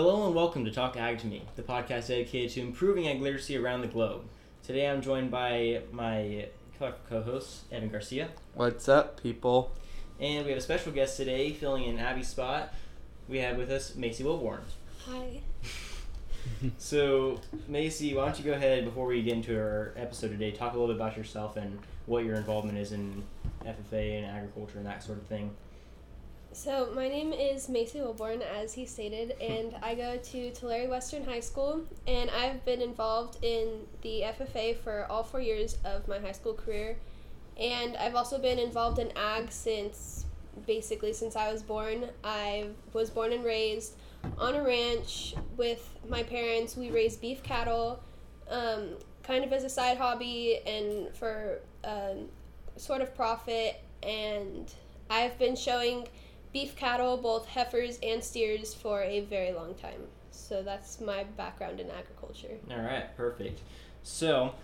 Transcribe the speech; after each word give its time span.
Hello 0.00 0.26
and 0.26 0.32
welcome 0.32 0.64
to 0.64 0.70
Talk 0.70 0.96
Ag 0.96 1.18
to 1.18 1.26
Me, 1.26 1.42
the 1.56 1.62
podcast 1.62 2.06
dedicated 2.06 2.52
to 2.52 2.60
improving 2.60 3.08
ag 3.08 3.20
literacy 3.20 3.56
around 3.56 3.80
the 3.80 3.88
globe. 3.88 4.22
Today 4.62 4.88
I'm 4.88 5.02
joined 5.02 5.32
by 5.32 5.80
my 5.90 6.46
co-host 6.78 7.64
Evan 7.72 7.88
Garcia, 7.88 8.28
What's 8.54 8.88
up, 8.88 9.20
people? 9.20 9.72
and 10.20 10.44
we 10.44 10.52
have 10.52 10.58
a 10.58 10.62
special 10.62 10.92
guest 10.92 11.16
today 11.16 11.52
filling 11.52 11.82
in 11.82 11.98
Abby's 11.98 12.28
spot. 12.28 12.72
We 13.28 13.38
have 13.38 13.56
with 13.56 13.72
us 13.72 13.96
Macy 13.96 14.22
Wilborn. 14.22 14.60
Hi. 15.06 15.40
So 16.78 17.40
Macy, 17.66 18.14
why 18.14 18.26
don't 18.26 18.38
you 18.38 18.44
go 18.44 18.52
ahead 18.52 18.84
before 18.84 19.06
we 19.06 19.20
get 19.20 19.34
into 19.34 19.58
our 19.58 19.94
episode 19.96 20.28
today, 20.28 20.52
talk 20.52 20.74
a 20.74 20.78
little 20.78 20.94
bit 20.94 21.02
about 21.02 21.16
yourself 21.16 21.56
and 21.56 21.76
what 22.06 22.24
your 22.24 22.36
involvement 22.36 22.78
is 22.78 22.92
in 22.92 23.24
FFA 23.64 24.18
and 24.18 24.26
agriculture 24.26 24.78
and 24.78 24.86
that 24.86 25.02
sort 25.02 25.18
of 25.18 25.26
thing. 25.26 25.50
So 26.52 26.90
my 26.94 27.08
name 27.08 27.32
is 27.32 27.68
Macy 27.68 27.98
Wilborn, 27.98 28.42
as 28.42 28.72
he 28.72 28.86
stated, 28.86 29.36
and 29.40 29.74
I 29.82 29.94
go 29.94 30.16
to 30.16 30.50
Tulare 30.50 30.88
Western 30.88 31.24
High 31.24 31.40
School, 31.40 31.82
and 32.06 32.30
I've 32.30 32.64
been 32.64 32.80
involved 32.80 33.38
in 33.42 33.86
the 34.02 34.22
FFA 34.22 34.76
for 34.78 35.06
all 35.10 35.22
four 35.22 35.40
years 35.40 35.76
of 35.84 36.08
my 36.08 36.18
high 36.18 36.32
school 36.32 36.54
career, 36.54 36.96
and 37.58 37.96
I've 37.96 38.14
also 38.14 38.38
been 38.38 38.58
involved 38.58 38.98
in 38.98 39.12
ag 39.16 39.52
since 39.52 40.24
basically 40.66 41.12
since 41.12 41.36
I 41.36 41.52
was 41.52 41.62
born. 41.62 42.06
I 42.24 42.68
was 42.92 43.10
born 43.10 43.32
and 43.32 43.44
raised 43.44 43.94
on 44.38 44.54
a 44.54 44.62
ranch 44.62 45.34
with 45.56 45.88
my 46.08 46.22
parents. 46.22 46.76
We 46.76 46.90
raised 46.90 47.20
beef 47.20 47.42
cattle, 47.42 48.02
um, 48.50 48.96
kind 49.22 49.44
of 49.44 49.52
as 49.52 49.64
a 49.64 49.68
side 49.68 49.98
hobby 49.98 50.60
and 50.66 51.14
for 51.14 51.60
um, 51.84 52.28
sort 52.76 53.02
of 53.02 53.14
profit, 53.14 53.80
and 54.02 54.72
I've 55.10 55.38
been 55.38 55.54
showing 55.54 56.08
beef 56.52 56.76
cattle, 56.76 57.16
both 57.16 57.46
heifers 57.46 57.98
and 58.02 58.22
steers, 58.22 58.74
for 58.74 59.02
a 59.02 59.20
very 59.20 59.52
long 59.52 59.74
time. 59.74 60.02
So 60.30 60.62
that's 60.62 61.00
my 61.00 61.24
background 61.36 61.80
in 61.80 61.90
agriculture. 61.90 62.56
All 62.70 62.78
right, 62.78 63.14
perfect. 63.16 63.60
So 64.02 64.54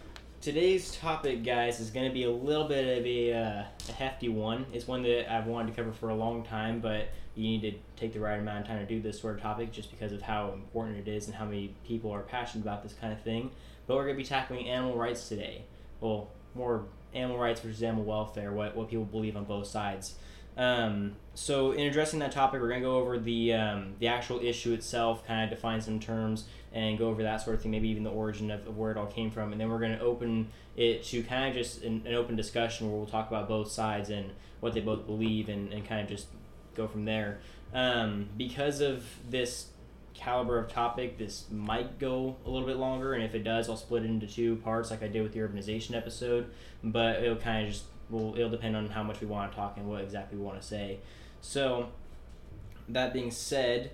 today's 0.41 0.97
topic, 0.97 1.45
guys, 1.45 1.81
is 1.81 1.91
going 1.91 2.09
to 2.09 2.13
be 2.13 2.25
a 2.25 2.31
little 2.31 2.69
bit 2.69 2.99
of 2.99 3.07
a, 3.07 3.33
uh, 3.33 3.65
a 3.89 3.93
hefty 3.93 4.29
one. 4.29 4.67
It's 4.73 4.87
one 4.87 5.03
that 5.03 5.33
I've 5.33 5.47
wanted 5.47 5.75
to 5.75 5.83
cover 5.83 5.93
for 5.93 6.11
a 6.11 6.15
long 6.15 6.45
time, 6.45 6.81
but 6.81 7.09
you 7.35 7.43
need 7.43 7.63
to 7.63 7.73
take 8.01 8.13
the 8.13 8.21
right 8.21 8.39
amount 8.39 8.61
of 8.61 8.67
time 8.69 8.79
to 8.79 8.87
do 8.87 9.01
this 9.01 9.21
sort 9.21 9.37
of 9.37 9.43
topic 9.43 9.73
just 9.73 9.91
because 9.91 10.13
of 10.13 10.23
how 10.23 10.53
important 10.53 10.99
it 10.99 11.11
is 11.11 11.27
and 11.27 11.35
how 11.35 11.45
many 11.45 11.75
people 11.87 12.11
are 12.11 12.23
passionate 12.23 12.63
about 12.63 12.83
this 12.83 12.95
kind 12.95 13.13
of 13.13 13.21
thing. 13.23 13.51
But 13.87 13.97
we're 13.97 14.05
going 14.05 14.17
to 14.17 14.23
be 14.23 14.29
tackling 14.29 14.69
animal 14.69 14.97
rights 14.97 15.29
today. 15.29 15.65
Well, 16.01 16.31
more 16.55 16.85
animal 17.13 17.39
rights 17.39 17.61
versus 17.61 17.83
animal 17.83 18.05
welfare, 18.05 18.53
what, 18.53 18.77
what 18.77 18.89
people 18.89 19.05
believe 19.05 19.37
on 19.37 19.45
both 19.45 19.67
sides. 19.67 20.15
Um, 20.57 21.17
so 21.35 21.73
in 21.73 21.87
addressing 21.87 22.21
that 22.21 22.33
topic, 22.33 22.61
we're 22.61 22.69
going 22.69 22.81
to 22.81 22.87
go 22.87 22.97
over 22.97 23.19
the 23.19 23.55
um, 23.55 23.95
the 23.99 24.07
actual 24.07 24.41
issue 24.41 24.73
itself, 24.73 25.27
kind 25.27 25.45
of 25.45 25.51
define 25.51 25.81
some 25.81 25.99
terms, 25.99 26.45
and 26.73 26.97
go 26.97 27.09
over 27.09 27.23
that 27.25 27.43
sort 27.43 27.57
of 27.57 27.63
thing, 27.63 27.73
maybe 27.73 27.89
even 27.89 28.05
the 28.05 28.11
origin 28.11 28.51
of, 28.51 28.67
of 28.67 28.77
where 28.77 28.91
it 28.91 28.97
all 28.97 29.07
came 29.07 29.31
from, 29.31 29.53
and 29.53 29.61
then 29.61 29.69
we're 29.69 29.81
going 29.81 29.97
to 29.97 30.01
open 30.01 30.49
it 30.77 31.03
to 31.05 31.23
kind 31.23 31.49
of 31.49 31.55
just 31.55 31.83
an, 31.83 32.03
an 32.07 32.15
open 32.15 32.37
discussion 32.37 32.89
where 32.89 32.97
we'll 32.97 33.07
talk 33.07 33.29
about 33.29 33.49
both 33.49 33.71
sides 33.71 34.11
and 34.11 34.31
what 34.61 34.75
they 34.75 34.81
both 34.81 35.07
believe, 35.07 35.49
and, 35.49 35.73
and 35.73 35.87
kind 35.89 36.01
of 36.01 36.09
just 36.09 36.29
go 36.75 36.87
from 36.87 37.05
there. 37.05 37.41
Um, 37.73 38.29
because 38.37 38.81
of 38.81 39.05
this 39.29 39.69
caliber 40.15 40.59
of 40.59 40.73
topic, 40.73 41.19
this 41.19 41.47
might 41.51 41.99
go 41.99 42.37
a 42.47 42.51
little 42.51 42.67
bit 42.67 42.77
longer, 42.77 43.15
and 43.15 43.25
if 43.25 43.35
it 43.35 43.43
does, 43.43 43.69
I'll 43.69 43.77
split 43.77 44.05
it 44.05 44.07
into 44.07 44.29
two 44.29 44.57
parts, 44.57 44.93
like 44.93 45.03
I 45.03 45.09
did 45.09 45.23
with 45.23 45.33
the 45.33 45.41
urbanization 45.41 45.97
episode. 45.97 46.51
But 46.85 47.23
it'll 47.23 47.37
kind 47.37 47.67
of 47.67 47.73
just 47.73 47.85
will 48.11 48.35
it'll 48.37 48.51
depend 48.51 48.77
on 48.77 48.89
how 48.89 49.03
much 49.03 49.21
we 49.21 49.27
want 49.27 49.51
to 49.51 49.57
talk 49.57 49.77
and 49.77 49.89
what 49.89 50.03
exactly 50.03 50.39
we 50.39 50.45
want 50.45 50.61
to 50.61 50.67
say. 50.67 50.99
So, 51.41 51.89
that 52.89 53.13
being 53.13 53.31
said, 53.31 53.91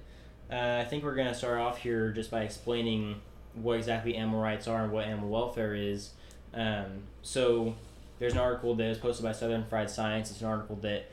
uh, 0.50 0.78
I 0.80 0.84
think 0.84 1.04
we're 1.04 1.14
gonna 1.14 1.34
start 1.34 1.58
off 1.58 1.78
here 1.78 2.12
just 2.12 2.30
by 2.30 2.42
explaining 2.42 3.20
what 3.54 3.78
exactly 3.78 4.14
animal 4.14 4.40
rights 4.40 4.68
are 4.68 4.84
and 4.84 4.92
what 4.92 5.06
animal 5.06 5.28
welfare 5.28 5.74
is. 5.74 6.10
Um, 6.54 7.04
so, 7.22 7.74
there's 8.18 8.32
an 8.32 8.38
article 8.38 8.74
that 8.74 8.88
was 8.88 8.98
posted 8.98 9.24
by 9.24 9.32
Southern 9.32 9.64
Fried 9.64 9.90
Science. 9.90 10.30
It's 10.30 10.40
an 10.40 10.46
article 10.46 10.76
that 10.76 11.10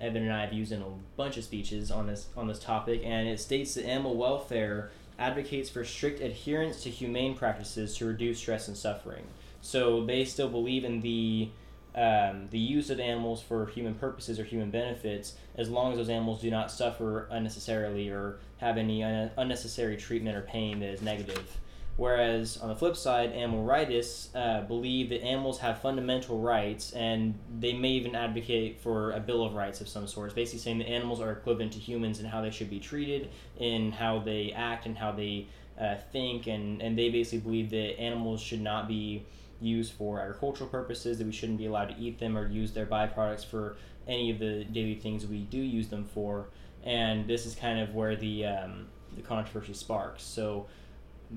Evan 0.00 0.22
and 0.22 0.32
I 0.32 0.42
have 0.42 0.52
used 0.52 0.72
in 0.72 0.82
a 0.82 0.86
bunch 1.16 1.36
of 1.36 1.44
speeches 1.44 1.90
on 1.90 2.06
this 2.06 2.28
on 2.36 2.46
this 2.46 2.58
topic, 2.58 3.02
and 3.04 3.28
it 3.28 3.40
states 3.40 3.74
that 3.74 3.84
animal 3.84 4.16
welfare 4.16 4.90
advocates 5.18 5.68
for 5.68 5.84
strict 5.84 6.20
adherence 6.20 6.82
to 6.84 6.90
humane 6.90 7.34
practices 7.34 7.96
to 7.96 8.06
reduce 8.06 8.38
stress 8.38 8.68
and 8.68 8.76
suffering. 8.76 9.24
So 9.60 10.04
they 10.04 10.24
still 10.24 10.48
believe 10.48 10.84
in 10.84 11.00
the 11.00 11.48
um, 11.98 12.46
the 12.50 12.58
use 12.58 12.90
of 12.90 13.00
animals 13.00 13.42
for 13.42 13.66
human 13.66 13.94
purposes 13.94 14.38
or 14.38 14.44
human 14.44 14.70
benefits, 14.70 15.34
as 15.56 15.68
long 15.68 15.90
as 15.90 15.98
those 15.98 16.08
animals 16.08 16.40
do 16.40 16.48
not 16.48 16.70
suffer 16.70 17.26
unnecessarily 17.30 18.08
or 18.08 18.38
have 18.58 18.78
any 18.78 19.02
un- 19.02 19.32
unnecessary 19.36 19.96
treatment 19.96 20.36
or 20.36 20.42
pain 20.42 20.78
that 20.78 20.90
is 20.90 21.02
negative. 21.02 21.58
Whereas 21.96 22.56
on 22.58 22.68
the 22.68 22.76
flip 22.76 22.96
side, 22.96 23.32
animal 23.32 23.66
rightists 23.66 24.28
uh, 24.36 24.62
believe 24.62 25.08
that 25.08 25.24
animals 25.24 25.58
have 25.58 25.82
fundamental 25.82 26.38
rights, 26.38 26.92
and 26.92 27.34
they 27.58 27.72
may 27.72 27.90
even 27.90 28.14
advocate 28.14 28.80
for 28.80 29.10
a 29.10 29.18
bill 29.18 29.44
of 29.44 29.54
rights 29.54 29.80
of 29.80 29.88
some 29.88 30.06
sort. 30.06 30.32
Basically 30.36 30.60
saying 30.60 30.78
that 30.78 30.88
animals 30.88 31.20
are 31.20 31.32
equivalent 31.32 31.72
to 31.72 31.80
humans 31.80 32.20
in 32.20 32.26
how 32.26 32.40
they 32.40 32.52
should 32.52 32.70
be 32.70 32.78
treated, 32.78 33.30
in 33.58 33.90
how 33.90 34.20
they 34.20 34.52
act, 34.52 34.86
and 34.86 34.96
how 34.96 35.10
they 35.10 35.48
uh, 35.80 35.96
think, 36.12 36.46
and, 36.46 36.80
and 36.80 36.96
they 36.96 37.08
basically 37.08 37.40
believe 37.40 37.70
that 37.70 37.98
animals 37.98 38.40
should 38.40 38.60
not 38.60 38.86
be 38.86 39.26
used 39.60 39.92
for 39.92 40.20
agricultural 40.20 40.68
purposes, 40.68 41.18
that 41.18 41.26
we 41.26 41.32
shouldn't 41.32 41.58
be 41.58 41.66
allowed 41.66 41.86
to 41.86 41.96
eat 41.98 42.18
them 42.18 42.36
or 42.36 42.48
use 42.48 42.72
their 42.72 42.86
byproducts 42.86 43.44
for 43.44 43.76
any 44.06 44.30
of 44.30 44.38
the 44.38 44.64
daily 44.64 44.94
things 44.94 45.26
we 45.26 45.40
do 45.42 45.58
use 45.58 45.88
them 45.88 46.04
for. 46.04 46.48
And 46.84 47.26
this 47.26 47.44
is 47.44 47.54
kind 47.54 47.80
of 47.80 47.94
where 47.94 48.16
the 48.16 48.46
um, 48.46 48.86
the 49.14 49.22
controversy 49.22 49.74
sparks. 49.74 50.22
So, 50.22 50.66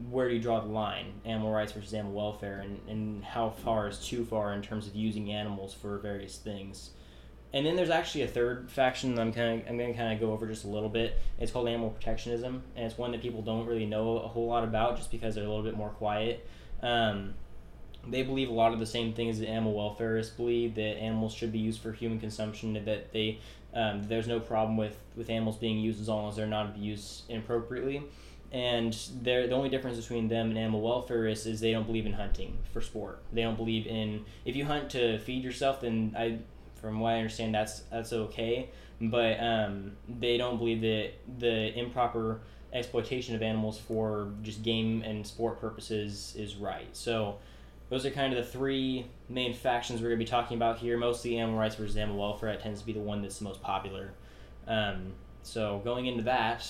where 0.09 0.29
do 0.29 0.35
you 0.35 0.41
draw 0.41 0.61
the 0.61 0.67
line, 0.67 1.13
animal 1.25 1.51
rights 1.51 1.73
versus 1.73 1.93
animal 1.93 2.13
welfare, 2.13 2.59
and, 2.59 2.79
and 2.87 3.23
how 3.23 3.49
far 3.49 3.87
is 3.87 3.99
too 3.99 4.23
far 4.23 4.53
in 4.53 4.61
terms 4.61 4.87
of 4.87 4.95
using 4.95 5.31
animals 5.31 5.73
for 5.73 5.97
various 5.97 6.37
things? 6.37 6.91
And 7.53 7.65
then 7.65 7.75
there's 7.75 7.89
actually 7.89 8.21
a 8.21 8.27
third 8.27 8.71
faction 8.71 9.15
that 9.15 9.21
I'm 9.21 9.33
kind 9.33 9.61
of 9.61 9.67
I'm 9.67 9.77
going 9.77 9.91
to 9.91 9.97
kind 9.97 10.13
of 10.13 10.19
go 10.19 10.31
over 10.31 10.47
just 10.47 10.63
a 10.63 10.69
little 10.69 10.87
bit. 10.87 11.19
It's 11.39 11.51
called 11.51 11.67
animal 11.67 11.89
protectionism, 11.89 12.63
and 12.75 12.85
it's 12.85 12.97
one 12.97 13.11
that 13.11 13.21
people 13.21 13.41
don't 13.41 13.65
really 13.65 13.85
know 13.85 14.19
a 14.19 14.27
whole 14.27 14.47
lot 14.47 14.63
about 14.63 14.97
just 14.97 15.11
because 15.11 15.35
they're 15.35 15.43
a 15.43 15.49
little 15.49 15.63
bit 15.63 15.75
more 15.75 15.89
quiet. 15.89 16.47
Um, 16.81 17.33
they 18.07 18.23
believe 18.23 18.49
a 18.49 18.53
lot 18.53 18.73
of 18.73 18.79
the 18.79 18.85
same 18.85 19.13
things 19.13 19.39
that 19.39 19.47
animal 19.47 19.73
welfareists 19.73 20.35
believe 20.35 20.75
that 20.75 20.97
animals 20.97 21.33
should 21.33 21.51
be 21.51 21.59
used 21.59 21.81
for 21.81 21.91
human 21.91 22.19
consumption 22.19 22.73
that 22.73 23.11
they 23.13 23.39
um, 23.73 24.03
there's 24.07 24.27
no 24.27 24.39
problem 24.39 24.75
with 24.77 24.97
with 25.15 25.29
animals 25.29 25.57
being 25.57 25.79
used 25.79 26.01
as 26.01 26.09
long 26.09 26.27
as 26.29 26.35
they're 26.35 26.47
not 26.47 26.67
abused 26.67 27.23
inappropriately. 27.29 28.03
And 28.51 28.93
the 29.21 29.49
only 29.51 29.69
difference 29.69 29.97
between 29.97 30.27
them 30.27 30.49
and 30.49 30.57
animal 30.57 30.81
welfareists 30.81 31.47
is 31.47 31.61
they 31.61 31.71
don't 31.71 31.85
believe 31.85 32.05
in 32.05 32.13
hunting 32.13 32.57
for 32.73 32.81
sport. 32.81 33.19
They 33.31 33.43
don't 33.43 33.55
believe 33.55 33.87
in 33.87 34.25
if 34.43 34.55
you 34.55 34.65
hunt 34.65 34.89
to 34.91 35.19
feed 35.19 35.43
yourself 35.43 35.81
then 35.81 36.13
i 36.17 36.39
from 36.81 36.99
what 36.99 37.13
i 37.13 37.17
understand 37.17 37.55
that's 37.55 37.81
that's 37.91 38.11
okay. 38.11 38.69
But 38.99 39.41
um, 39.41 39.93
they 40.07 40.37
don't 40.37 40.57
believe 40.57 40.81
that 40.81 41.13
the 41.39 41.77
improper 41.77 42.41
exploitation 42.73 43.35
of 43.35 43.41
animals 43.41 43.79
for 43.79 44.31
just 44.43 44.63
game 44.63 45.01
and 45.01 45.25
sport 45.25 45.59
purposes 45.59 46.35
is 46.37 46.55
right. 46.55 46.87
So 46.95 47.37
those 47.91 48.05
are 48.05 48.09
kind 48.09 48.33
of 48.33 48.43
the 48.43 48.49
three 48.49 49.05
main 49.27 49.53
factions 49.53 50.01
we're 50.01 50.07
going 50.07 50.19
to 50.19 50.25
be 50.25 50.29
talking 50.29 50.55
about 50.55 50.79
here. 50.79 50.97
Mostly 50.97 51.37
animal 51.37 51.59
rights 51.59 51.75
versus 51.75 51.97
animal 51.97 52.17
welfare. 52.17 52.55
Tends 52.55 52.79
to 52.79 52.85
be 52.85 52.93
the 52.93 53.01
one 53.01 53.21
that's 53.21 53.37
the 53.37 53.43
most 53.43 53.61
popular. 53.61 54.13
Um, 54.65 55.11
so 55.43 55.81
going 55.83 56.05
into 56.05 56.23
that, 56.23 56.65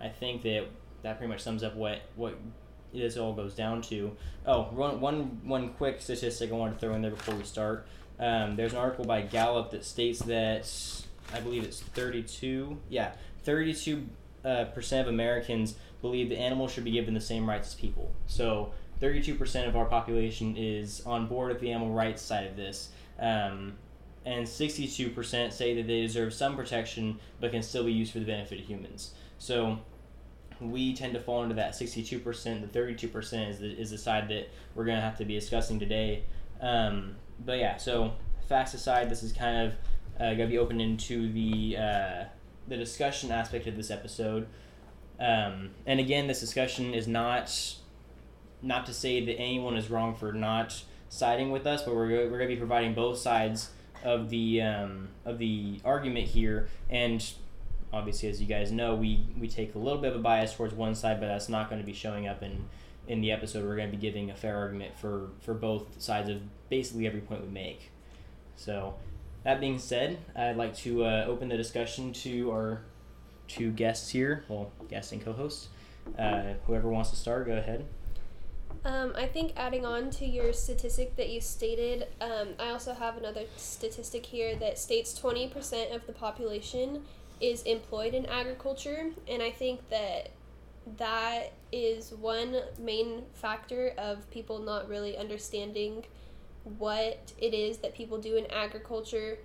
I 0.00 0.08
think 0.08 0.42
that 0.42 0.66
that 1.02 1.18
pretty 1.18 1.30
much 1.30 1.42
sums 1.42 1.62
up 1.62 1.76
what 1.76 2.00
what 2.16 2.38
this 2.94 3.18
all 3.18 3.34
goes 3.34 3.54
down 3.54 3.82
to. 3.82 4.16
Oh, 4.46 4.62
one, 4.62 5.00
one, 5.00 5.40
one 5.44 5.68
quick 5.74 6.00
statistic 6.00 6.50
I 6.50 6.54
wanted 6.54 6.74
to 6.74 6.78
throw 6.78 6.94
in 6.94 7.02
there 7.02 7.10
before 7.10 7.34
we 7.34 7.44
start. 7.44 7.86
Um, 8.18 8.56
there's 8.56 8.72
an 8.72 8.78
article 8.78 9.04
by 9.04 9.20
Gallup 9.20 9.70
that 9.72 9.84
states 9.84 10.20
that 10.20 10.66
I 11.34 11.40
believe 11.40 11.64
it's 11.64 11.80
32. 11.80 12.78
Yeah, 12.88 13.12
32 13.42 14.06
uh, 14.44 14.64
percent 14.66 15.08
of 15.08 15.12
Americans 15.12 15.74
believe 16.00 16.30
that 16.30 16.38
animals 16.38 16.72
should 16.72 16.84
be 16.84 16.92
given 16.92 17.12
the 17.12 17.20
same 17.20 17.46
rights 17.46 17.68
as 17.68 17.74
people. 17.74 18.14
So 18.26 18.72
32% 19.00 19.68
of 19.68 19.76
our 19.76 19.86
population 19.86 20.56
is 20.56 21.02
on 21.04 21.26
board 21.26 21.50
with 21.50 21.60
the 21.60 21.70
animal 21.70 21.92
rights 21.92 22.22
side 22.22 22.46
of 22.46 22.56
this. 22.56 22.90
Um, 23.18 23.74
and 24.26 24.46
62% 24.46 25.52
say 25.52 25.74
that 25.74 25.86
they 25.86 26.00
deserve 26.02 26.32
some 26.32 26.56
protection 26.56 27.18
but 27.40 27.50
can 27.50 27.62
still 27.62 27.84
be 27.84 27.92
used 27.92 28.12
for 28.12 28.20
the 28.20 28.24
benefit 28.24 28.60
of 28.60 28.66
humans. 28.66 29.12
So 29.38 29.78
we 30.60 30.94
tend 30.94 31.14
to 31.14 31.20
fall 31.20 31.42
into 31.42 31.54
that 31.56 31.72
62%. 31.72 32.22
The 32.72 32.78
32% 32.78 33.50
is 33.50 33.58
the, 33.58 33.70
is 33.70 33.90
the 33.90 33.98
side 33.98 34.28
that 34.28 34.48
we're 34.74 34.84
going 34.84 34.96
to 34.96 35.02
have 35.02 35.18
to 35.18 35.24
be 35.24 35.34
discussing 35.34 35.78
today. 35.78 36.24
Um, 36.60 37.16
but 37.44 37.58
yeah, 37.58 37.76
so 37.76 38.12
facts 38.48 38.74
aside, 38.74 39.10
this 39.10 39.22
is 39.22 39.32
kind 39.32 39.66
of 39.66 39.74
uh, 40.16 40.34
going 40.34 40.38
to 40.38 40.46
be 40.46 40.58
open 40.58 40.80
into 40.80 41.30
the, 41.32 41.76
uh, 41.76 42.24
the 42.68 42.76
discussion 42.76 43.30
aspect 43.30 43.66
of 43.66 43.76
this 43.76 43.90
episode. 43.90 44.46
Um, 45.20 45.70
and 45.86 46.00
again, 46.00 46.26
this 46.26 46.40
discussion 46.40 46.94
is 46.94 47.06
not 47.06 47.76
not 48.64 48.86
to 48.86 48.94
say 48.94 49.24
that 49.24 49.34
anyone 49.34 49.76
is 49.76 49.90
wrong 49.90 50.14
for 50.14 50.32
not 50.32 50.82
siding 51.08 51.50
with 51.50 51.66
us, 51.66 51.82
but 51.82 51.94
we're, 51.94 52.08
we're 52.08 52.38
going 52.38 52.48
to 52.48 52.54
be 52.54 52.56
providing 52.56 52.94
both 52.94 53.18
sides 53.18 53.70
of 54.02 54.30
the 54.30 54.60
um, 54.60 55.08
of 55.24 55.38
the 55.38 55.80
argument 55.84 56.26
here. 56.26 56.68
And 56.90 57.24
obviously, 57.92 58.28
as 58.28 58.40
you 58.40 58.46
guys 58.46 58.72
know, 58.72 58.94
we 58.94 59.26
we 59.38 59.48
take 59.48 59.74
a 59.74 59.78
little 59.78 60.00
bit 60.00 60.12
of 60.12 60.16
a 60.16 60.22
bias 60.22 60.54
towards 60.54 60.74
one 60.74 60.94
side, 60.94 61.20
but 61.20 61.26
that's 61.26 61.48
not 61.48 61.68
going 61.68 61.80
to 61.80 61.86
be 61.86 61.92
showing 61.92 62.26
up 62.26 62.42
in 62.42 62.64
in 63.06 63.20
the 63.20 63.30
episode. 63.30 63.64
We're 63.64 63.76
going 63.76 63.90
to 63.90 63.96
be 63.96 64.00
giving 64.00 64.30
a 64.30 64.34
fair 64.34 64.56
argument 64.56 64.98
for 64.98 65.30
for 65.40 65.54
both 65.54 66.00
sides 66.00 66.28
of 66.30 66.40
basically 66.68 67.06
every 67.06 67.20
point 67.20 67.42
we 67.42 67.48
make. 67.48 67.90
So, 68.56 68.94
that 69.42 69.60
being 69.60 69.78
said, 69.78 70.18
I'd 70.36 70.56
like 70.56 70.76
to 70.78 71.04
uh, 71.04 71.24
open 71.26 71.48
the 71.48 71.56
discussion 71.56 72.12
to 72.12 72.50
our 72.52 72.82
two 73.48 73.72
guests 73.72 74.10
here, 74.10 74.44
well, 74.48 74.70
guests 74.88 75.12
and 75.12 75.22
co-hosts. 75.22 75.68
Uh, 76.18 76.54
whoever 76.66 76.88
wants 76.88 77.10
to 77.10 77.16
start, 77.16 77.46
go 77.46 77.56
ahead. 77.56 77.86
Um, 78.84 79.12
I 79.16 79.26
think 79.26 79.52
adding 79.56 79.86
on 79.86 80.10
to 80.10 80.26
your 80.26 80.52
statistic 80.52 81.16
that 81.16 81.30
you 81.30 81.40
stated, 81.40 82.08
um, 82.20 82.48
I 82.58 82.68
also 82.68 82.92
have 82.92 83.16
another 83.16 83.44
statistic 83.56 84.26
here 84.26 84.56
that 84.56 84.78
states 84.78 85.18
20% 85.18 85.94
of 85.94 86.06
the 86.06 86.12
population 86.12 87.02
is 87.40 87.62
employed 87.62 88.12
in 88.12 88.26
agriculture, 88.26 89.10
and 89.26 89.42
I 89.42 89.50
think 89.50 89.88
that 89.88 90.30
that 90.98 91.52
is 91.72 92.12
one 92.12 92.56
main 92.78 93.22
factor 93.32 93.94
of 93.96 94.30
people 94.30 94.58
not 94.58 94.86
really 94.86 95.16
understanding 95.16 96.04
what 96.78 97.32
it 97.38 97.54
is 97.54 97.78
that 97.78 97.94
people 97.94 98.18
do 98.18 98.36
in 98.36 98.46
agriculture. 98.50 99.38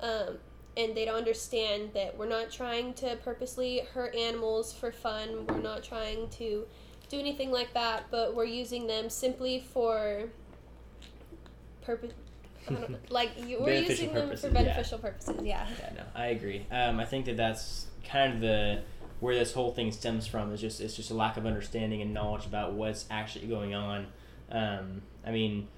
Um, 0.00 0.38
and 0.76 0.96
they 0.96 1.04
don't 1.04 1.16
understand 1.16 1.90
that 1.94 2.16
we're 2.16 2.28
not 2.28 2.50
trying 2.50 2.94
to 2.94 3.16
purposely 3.16 3.80
hurt 3.92 4.14
animals 4.14 4.72
for 4.72 4.90
fun. 4.90 5.46
We're 5.46 5.58
not 5.58 5.82
trying 5.82 6.28
to 6.30 6.66
do 7.10 7.18
anything 7.18 7.50
like 7.50 7.74
that, 7.74 8.04
but 8.10 8.34
we're 8.34 8.44
using 8.44 8.86
them 8.86 9.10
simply 9.10 9.60
for 9.72 10.30
purpose. 11.82 12.12
like 13.10 13.30
you, 13.46 13.58
we're 13.60 13.82
using 13.82 14.14
them 14.14 14.36
for 14.36 14.48
beneficial 14.50 14.98
yeah. 14.98 15.02
purposes. 15.02 15.36
Yeah. 15.42 15.68
Yeah, 15.78 15.92
no, 15.96 16.02
I 16.14 16.26
agree. 16.26 16.66
Um, 16.70 17.00
I 17.00 17.04
think 17.04 17.26
that 17.26 17.36
that's 17.36 17.86
kind 18.04 18.34
of 18.34 18.40
the 18.40 18.82
where 19.18 19.34
this 19.34 19.52
whole 19.52 19.72
thing 19.72 19.92
stems 19.92 20.26
from 20.26 20.52
is 20.52 20.60
just 20.60 20.80
it's 20.80 20.94
just 20.94 21.10
a 21.10 21.14
lack 21.14 21.36
of 21.36 21.46
understanding 21.46 22.00
and 22.00 22.14
knowledge 22.14 22.46
about 22.46 22.72
what's 22.72 23.06
actually 23.10 23.46
going 23.48 23.74
on. 23.74 24.06
Um, 24.50 25.02
I 25.26 25.30
mean, 25.32 25.68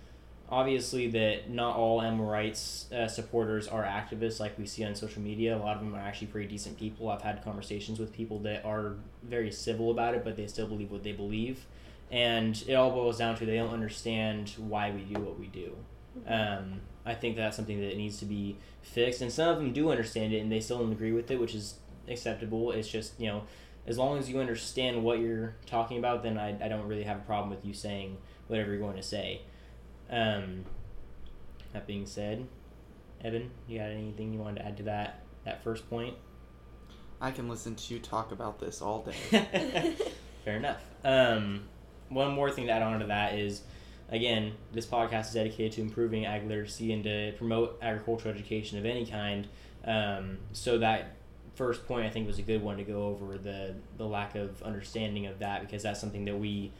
obviously 0.53 1.09
that 1.09 1.49
not 1.49 1.77
all 1.77 2.03
animal 2.03 2.27
rights 2.27 2.87
uh, 2.93 3.09
supporters 3.09 3.67
are 3.67 3.83
activists 3.85 4.39
like 4.39 4.57
we 4.59 4.67
see 4.67 4.85
on 4.85 4.95
social 4.95 5.23
media. 5.23 5.57
A 5.57 5.59
lot 5.59 5.77
of 5.77 5.83
them 5.83 5.95
are 5.95 6.01
actually 6.01 6.27
pretty 6.27 6.47
decent 6.47 6.79
people. 6.79 7.09
I've 7.09 7.23
had 7.23 7.43
conversations 7.43 7.99
with 7.99 8.13
people 8.13 8.39
that 8.41 8.63
are 8.63 8.97
very 9.23 9.51
civil 9.51 9.91
about 9.91 10.15
it, 10.15 10.23
but 10.23 10.37
they 10.37 10.47
still 10.47 10.67
believe 10.67 10.91
what 10.91 11.03
they 11.03 11.13
believe. 11.13 11.65
And 12.11 12.63
it 12.69 12.75
all 12.75 12.91
boils 12.91 13.17
down 13.17 13.35
to 13.37 13.47
they 13.47 13.57
don't 13.57 13.73
understand 13.73 14.53
why 14.59 14.91
we 14.91 15.01
do 15.01 15.19
what 15.21 15.41
we 15.41 15.47
do. 15.47 15.75
Mm-hmm. 16.21 16.33
Um, 16.33 16.81
I 17.07 17.15
think 17.15 17.37
that's 17.37 17.57
something 17.57 17.81
that 17.81 17.97
needs 17.97 18.19
to 18.19 18.27
be 18.27 18.59
fixed. 18.83 19.23
And 19.23 19.33
some 19.33 19.49
of 19.49 19.57
them 19.57 19.73
do 19.73 19.91
understand 19.91 20.35
it 20.35 20.41
and 20.41 20.53
they 20.53 20.61
still 20.61 20.81
don't 20.81 20.93
agree 20.93 21.13
with 21.13 21.31
it, 21.31 21.41
which 21.41 21.55
is 21.55 21.77
acceptable. 22.09 22.73
It's 22.73 22.89
just, 22.89 23.19
you 23.19 23.29
know, 23.29 23.45
as 23.87 23.97
long 23.97 24.19
as 24.19 24.29
you 24.29 24.39
understand 24.39 25.03
what 25.03 25.19
you're 25.19 25.57
talking 25.65 25.97
about, 25.97 26.23
then 26.23 26.37
I, 26.37 26.51
I 26.63 26.69
don't 26.69 26.87
really 26.87 27.05
have 27.05 27.17
a 27.17 27.23
problem 27.23 27.49
with 27.49 27.65
you 27.65 27.73
saying 27.73 28.19
whatever 28.49 28.71
you're 28.73 28.81
going 28.81 28.97
to 28.97 29.03
say. 29.03 29.41
Um, 30.13 30.65
that 31.73 31.87
being 31.87 32.07
said, 32.07 32.47
Evan, 33.25 33.51
you 33.67 33.79
got 33.79 33.91
anything 33.91 34.33
you 34.33 34.39
wanted 34.39 34.61
to 34.61 34.67
add 34.67 34.77
to 34.77 34.83
that 34.85 35.23
that 35.45 35.65
first 35.65 35.89
point? 35.91 36.15
I 37.21 37.31
can 37.31 37.49
listen 37.49 37.75
to 37.75 37.95
you 37.95 38.01
talk 38.01 38.31
about 38.33 38.61
this 38.61 38.83
all 38.83 39.03
day. 39.03 39.95
Fair 40.45 40.57
enough. 40.57 40.83
Um, 41.05 41.65
one 42.09 42.33
more 42.33 42.51
thing 42.51 42.67
to 42.67 42.73
add 42.73 42.83
on 42.83 43.01
to 43.01 43.07
that 43.07 43.35
is, 43.35 43.63
again, 44.11 44.53
this 44.73 44.87
podcast 44.87 45.29
is 45.29 45.35
dedicated 45.35 45.73
to 45.73 45.81
improving 45.81 46.27
ag 46.27 46.47
literacy 46.47 46.93
and 46.93 47.05
to 47.05 47.33
promote 47.39 47.79
agricultural 47.81 48.35
education 48.35 48.79
of 48.79 48.85
any 48.85 49.07
kind. 49.07 49.49
Um, 49.85 50.39
so 50.53 50.79
that 50.79 51.17
first 51.55 51.87
point 51.87 52.07
I 52.07 52.11
think 52.11 52.27
was 52.27 52.39
a 52.39 52.43
good 52.43 52.63
one 52.63 52.77
to 52.79 52.85
go 52.85 53.09
over 53.09 53.37
the 53.37 53.75
the 53.99 54.07
lack 54.07 54.35
of 54.35 54.63
understanding 54.63 55.27
of 55.27 55.39
that 55.41 55.61
because 55.61 55.83
that's 55.83 56.01
something 56.01 56.25
that 56.25 56.39
we 56.39 56.73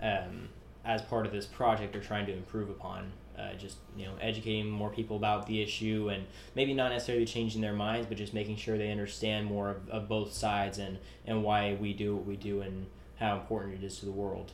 um, 0.00 0.48
as 0.86 1.02
part 1.02 1.26
of 1.26 1.32
this 1.32 1.46
project 1.46 1.94
are 1.96 2.00
trying 2.00 2.26
to 2.26 2.32
improve 2.32 2.70
upon. 2.70 3.12
Uh, 3.38 3.52
just 3.54 3.76
you 3.94 4.06
know, 4.06 4.12
educating 4.18 4.70
more 4.70 4.88
people 4.88 5.16
about 5.16 5.46
the 5.46 5.60
issue, 5.60 6.08
and 6.10 6.24
maybe 6.54 6.72
not 6.72 6.90
necessarily 6.90 7.26
changing 7.26 7.60
their 7.60 7.74
minds, 7.74 8.06
but 8.06 8.16
just 8.16 8.32
making 8.32 8.56
sure 8.56 8.78
they 8.78 8.90
understand 8.90 9.46
more 9.46 9.68
of, 9.68 9.88
of 9.90 10.08
both 10.08 10.32
sides 10.32 10.78
and 10.78 10.96
and 11.26 11.42
why 11.42 11.76
we 11.78 11.92
do 11.92 12.16
what 12.16 12.24
we 12.24 12.36
do 12.36 12.62
and 12.62 12.86
how 13.16 13.36
important 13.36 13.74
it 13.74 13.84
is 13.84 13.98
to 13.98 14.06
the 14.06 14.12
world. 14.12 14.52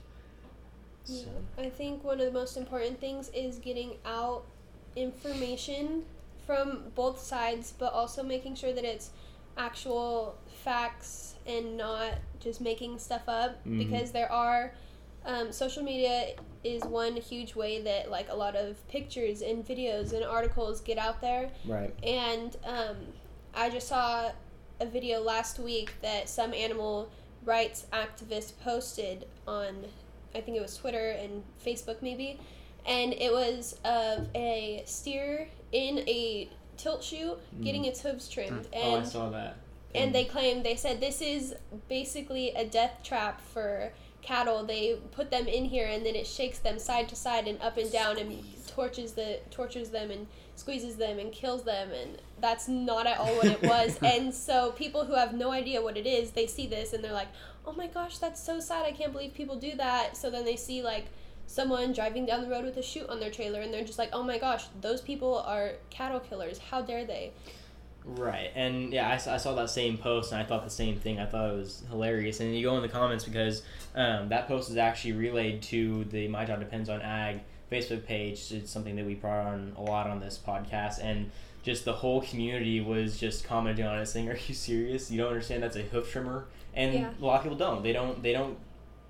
So. 1.05 1.27
I 1.59 1.69
think 1.69 2.05
one 2.05 2.21
of 2.21 2.27
the 2.27 2.33
most 2.33 2.57
important 2.57 3.01
things 3.01 3.29
is 3.35 3.59
getting 3.59 3.97
out 4.05 4.45
information 4.97 6.05
from 6.47 6.85
both 6.95 7.21
sides, 7.21 7.73
but 7.77 7.93
also 7.93 8.23
making 8.23 8.55
sure 8.57 8.73
that 8.73 8.85
it's 8.85 9.11
actual 9.57 10.37
facts 10.65 11.35
and 11.47 11.77
not 11.77 12.15
just 12.41 12.61
making 12.61 12.99
stuff 12.99 13.23
up 13.29 13.61
mm-hmm. 13.61 13.79
because 13.79 14.13
there 14.13 14.31
are 14.31 14.73
um, 15.25 15.53
social 15.53 15.83
media 15.83 16.35
is 16.65 16.83
one 16.85 17.17
huge 17.17 17.55
way 17.55 17.83
that 17.83 18.11
like 18.11 18.29
a 18.31 18.35
lot 18.35 18.55
of 18.55 18.87
pictures 18.89 19.43
and 19.43 19.67
videos 19.67 20.13
and 20.13 20.25
articles 20.25 20.81
get 20.81 20.99
out 20.99 21.21
there. 21.21 21.51
Right. 21.67 21.95
And 22.03 22.57
um, 22.65 22.97
I 23.55 23.71
just 23.71 23.89
saw 23.89 24.31
a 24.81 24.87
video 24.87 25.21
last 25.21 25.59
week 25.59 25.93
that 26.03 26.29
some 26.29 26.53
animal 26.55 27.11
rights 27.45 27.87
activist 27.93 28.53
posted 28.63 29.27
on, 29.47 29.85
I 30.35 30.41
think 30.41 30.57
it 30.57 30.63
was 30.63 30.77
Twitter 30.77 31.11
and 31.11 31.43
Facebook 31.65 32.03
maybe, 32.03 32.39
and 32.87 33.13
it 33.13 33.33
was 33.33 33.79
of 33.85 34.29
a 34.35 34.83
steer 34.87 35.49
in 35.73 35.99
a 36.01 36.49
tilt 36.77 37.03
chute 37.03 37.39
mm. 37.55 37.65
getting 37.65 37.85
its 37.85 38.01
hooves 38.01 38.29
trimmed. 38.29 38.67
And, 38.73 38.95
oh, 38.95 39.01
I 39.01 39.03
saw 39.05 39.31
that. 39.31 39.57
And 39.95 40.15
they 40.15 40.25
claimed 40.25 40.65
they 40.65 40.77
said 40.77 41.01
this 41.01 41.21
is 41.21 41.55
basically 41.89 42.51
a 42.51 42.65
death 42.65 43.01
trap 43.03 43.41
for 43.41 43.93
cattle, 44.23 44.65
they 44.65 44.97
put 45.11 45.31
them 45.31 45.47
in 45.47 45.65
here 45.65 45.87
and 45.87 46.07
then 46.07 46.15
it 46.15 46.27
shakes 46.27 46.59
them 46.61 46.79
side 46.79 47.09
to 47.09 47.17
side 47.17 47.47
and 47.47 47.61
up 47.61 47.77
and 47.77 47.91
down 47.93 48.19
and 48.19 48.43
tortures 48.69 49.13
the 49.13 49.41
tortures 49.51 49.91
them 49.91 50.11
and 50.11 50.27
squeezes 50.55 50.97
them 50.97 51.19
and 51.19 51.33
kills 51.33 51.65
them 51.65 51.91
and 51.91 52.19
that's 52.41 52.69
not 52.69 53.07
at 53.07 53.19
all 53.19 53.35
what 53.37 53.47
it 53.47 53.63
was. 53.63 53.99
and 54.03 54.33
so 54.35 54.73
people 54.73 55.05
who 55.05 55.15
have 55.15 55.35
no 55.35 55.51
idea 55.51 55.83
what 55.83 55.97
it 55.97 56.07
is, 56.07 56.31
they 56.31 56.47
see 56.47 56.67
this 56.67 56.93
and 56.93 57.03
they're 57.03 57.13
like, 57.13 57.29
"Oh 57.67 57.73
my 57.73 57.89
gosh, 57.89 58.19
that's 58.19 58.43
so 58.43 58.61
sad. 58.61 58.87
I 58.87 58.93
can't 58.93 59.13
believe 59.13 59.35
people 59.35 59.57
do 59.57 59.75
that." 59.77 60.17
So 60.17 60.31
then 60.31 60.45
they 60.45 60.57
see 60.57 60.83
like 60.83 61.07
someone 61.47 61.93
driving 61.93 62.25
down 62.25 62.43
the 62.43 62.49
road 62.49 62.65
with 62.65 62.77
a 62.77 62.83
chute 62.83 63.09
on 63.09 63.21
their 63.21 63.31
trailer 63.31 63.61
and 63.61 63.75
they're 63.75 63.85
just 63.85 63.99
like, 63.99 64.11
"Oh 64.13 64.23
my 64.23 64.39
gosh, 64.39 64.67
those 64.81 65.01
people 65.01 65.39
are 65.39 65.73
cattle 65.91 66.21
killers. 66.21 66.59
How 66.59 66.81
dare 66.81 67.05
they?" 67.05 67.33
Right, 68.05 68.51
and 68.55 68.93
yeah, 68.93 69.09
I, 69.09 69.15
I 69.15 69.37
saw 69.37 69.55
that 69.55 69.71
same 69.71 69.97
post 69.97 70.33
and 70.33 70.41
I 70.41 70.45
thought 70.45 70.65
the 70.65 70.71
same 70.71 70.99
thing. 70.99 71.21
I 71.21 71.27
thought 71.27 71.51
it 71.51 71.57
was 71.57 71.85
hilarious. 71.89 72.41
And 72.41 72.57
you 72.57 72.63
go 72.65 72.77
in 72.77 72.83
the 72.83 72.89
comments 72.89 73.25
because 73.25 73.63
um, 73.95 74.29
that 74.31 74.49
post 74.49 74.71
is 74.71 74.77
actually 74.77 75.13
relayed 75.13 75.63
to 75.63 76.05
the 76.05 76.27
My 76.29 76.45
Job 76.45 76.59
Depends 76.59 76.89
on 76.89 77.01
Ag 77.01 77.41
Facebook 77.71 78.05
page. 78.05 78.51
It's 78.51 78.71
something 78.71 78.97
that 78.97 79.07
we 79.07 79.15
brought 79.15 79.47
on 79.47 79.73
a 79.77 79.83
lot 79.83 80.09
on 80.09 80.21
this 80.21 80.39
podcast, 80.45 81.03
and 81.03 81.31
just 81.63 81.85
the 81.85 81.93
whole 81.93 82.23
community 82.23 82.81
was 82.81 83.19
just 83.19 83.45
commenting 83.45 83.87
on 83.87 83.99
it, 83.99 84.07
saying, 84.07 84.29
"Are 84.29 84.39
you 84.49 84.55
serious? 84.55 85.11
You 85.11 85.19
don't 85.19 85.29
understand 85.29 85.63
that's 85.63 85.77
a 85.77 85.83
hoof 85.83 86.11
trimmer?" 86.11 86.47
And 86.75 86.95
yeah. 86.95 87.11
a 87.21 87.25
lot 87.25 87.37
of 87.37 87.43
people 87.43 87.59
don't. 87.59 87.83
They 87.83 87.93
don't. 87.93 88.23
They 88.23 88.33
don't 88.33 88.59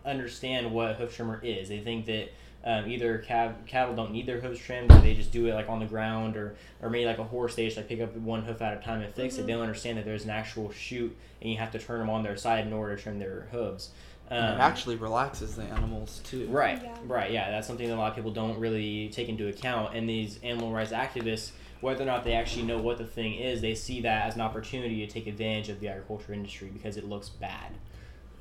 understand 0.05 0.73
what 0.73 0.91
a 0.91 0.95
hoof 0.95 1.15
trimmer 1.17 1.41
is. 1.43 1.69
They 1.69 1.81
think 1.81 2.07
that 2.07 2.33
um, 2.65 2.89
either 2.89 3.25
cav- 3.27 3.67
cattle 3.67 3.95
don't 3.95 4.13
need 4.13 4.27
their 4.27 4.41
hooves 4.41 4.61
trimmed, 4.61 4.93
or 4.93 5.01
they 5.01 5.15
just 5.15 5.33
do 5.33 5.47
it 5.47 5.55
like 5.55 5.69
on 5.69 5.81
the 5.81 5.87
ground, 5.87 6.37
or 6.37 6.55
or 6.81 6.91
maybe 6.91 7.07
like 7.07 7.19
a 7.19 7.25
horse, 7.25 7.55
they 7.55 7.65
just 7.65 7.77
like 7.77 7.89
pick 7.89 8.01
up 8.01 8.15
one 8.17 8.43
hoof 8.43 8.63
at 8.63 8.79
a 8.79 8.81
time 8.81 9.03
and 9.03 9.15
fix 9.15 9.35
mm-hmm. 9.35 9.43
it. 9.43 9.47
They 9.47 9.53
don't 9.53 9.63
understand 9.63 9.99
that 9.99 10.05
there's 10.05 10.25
an 10.25 10.31
actual 10.31 10.71
chute, 10.71 11.17
and 11.41 11.51
you 11.51 11.59
have 11.59 11.73
to 11.73 11.79
turn 11.79 11.99
them 11.99 12.11
on 12.11 12.23
their 12.23 12.37
side 12.37 12.67
in 12.67 12.73
order 12.73 12.97
to 12.97 13.03
trim 13.03 13.19
their 13.19 13.49
hooves. 13.51 13.91
Um, 14.31 14.55
it 14.55 14.61
actually 14.61 14.97
relaxes 14.97 15.57
the 15.57 15.65
animals 15.65 16.23
too. 16.25 16.47
Right, 16.49 16.81
yeah. 16.83 16.97
right, 17.07 17.31
yeah. 17.31 17.51
That's 17.51 17.67
something 17.67 17.87
that 17.87 17.95
a 17.95 17.97
lot 17.97 18.11
of 18.11 18.17
people 18.17 18.31
don't 18.31 18.59
really 18.59 19.11
take 19.11 19.29
into 19.29 19.49
account. 19.49 19.95
And 19.95 20.09
these 20.09 20.39
animal 20.43 20.73
rights 20.73 20.93
activists, 20.93 21.51
whether 21.83 22.03
or 22.03 22.07
not 22.07 22.25
they 22.25 22.33
actually 22.33 22.63
know 22.63 22.79
what 22.79 22.97
the 22.97 23.05
thing 23.05 23.35
is, 23.35 23.61
they 23.61 23.75
see 23.75 24.01
that 24.03 24.27
as 24.27 24.35
an 24.35 24.41
opportunity 24.41 25.07
to 25.07 25.13
take 25.13 25.27
advantage 25.27 25.69
of 25.69 25.81
the 25.81 25.89
agriculture 25.89 26.33
industry 26.33 26.71
because 26.73 26.97
it 26.97 27.05
looks 27.05 27.29
bad. 27.29 27.73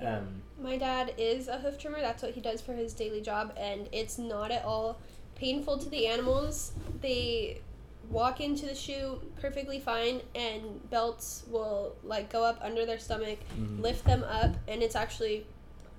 Um, 0.01 0.41
My 0.59 0.77
dad 0.77 1.13
is 1.17 1.47
a 1.47 1.57
hoof 1.57 1.77
trimmer. 1.77 1.99
That's 1.99 2.23
what 2.23 2.33
he 2.33 2.41
does 2.41 2.61
for 2.61 2.73
his 2.73 2.93
daily 2.93 3.21
job, 3.21 3.53
and 3.57 3.87
it's 3.91 4.17
not 4.17 4.51
at 4.51 4.63
all 4.63 4.99
painful 5.35 5.77
to 5.79 5.89
the 5.89 6.07
animals. 6.07 6.73
They 7.01 7.61
walk 8.09 8.41
into 8.41 8.65
the 8.65 8.75
chute 8.75 9.39
perfectly 9.39 9.79
fine, 9.79 10.21
and 10.35 10.89
belts 10.89 11.43
will 11.49 11.95
like 12.03 12.31
go 12.31 12.43
up 12.43 12.59
under 12.61 12.85
their 12.85 12.99
stomach, 12.99 13.39
mm-hmm. 13.57 13.81
lift 13.81 14.05
them 14.05 14.23
up, 14.23 14.55
and 14.67 14.81
it's 14.83 14.95
actually 14.95 15.45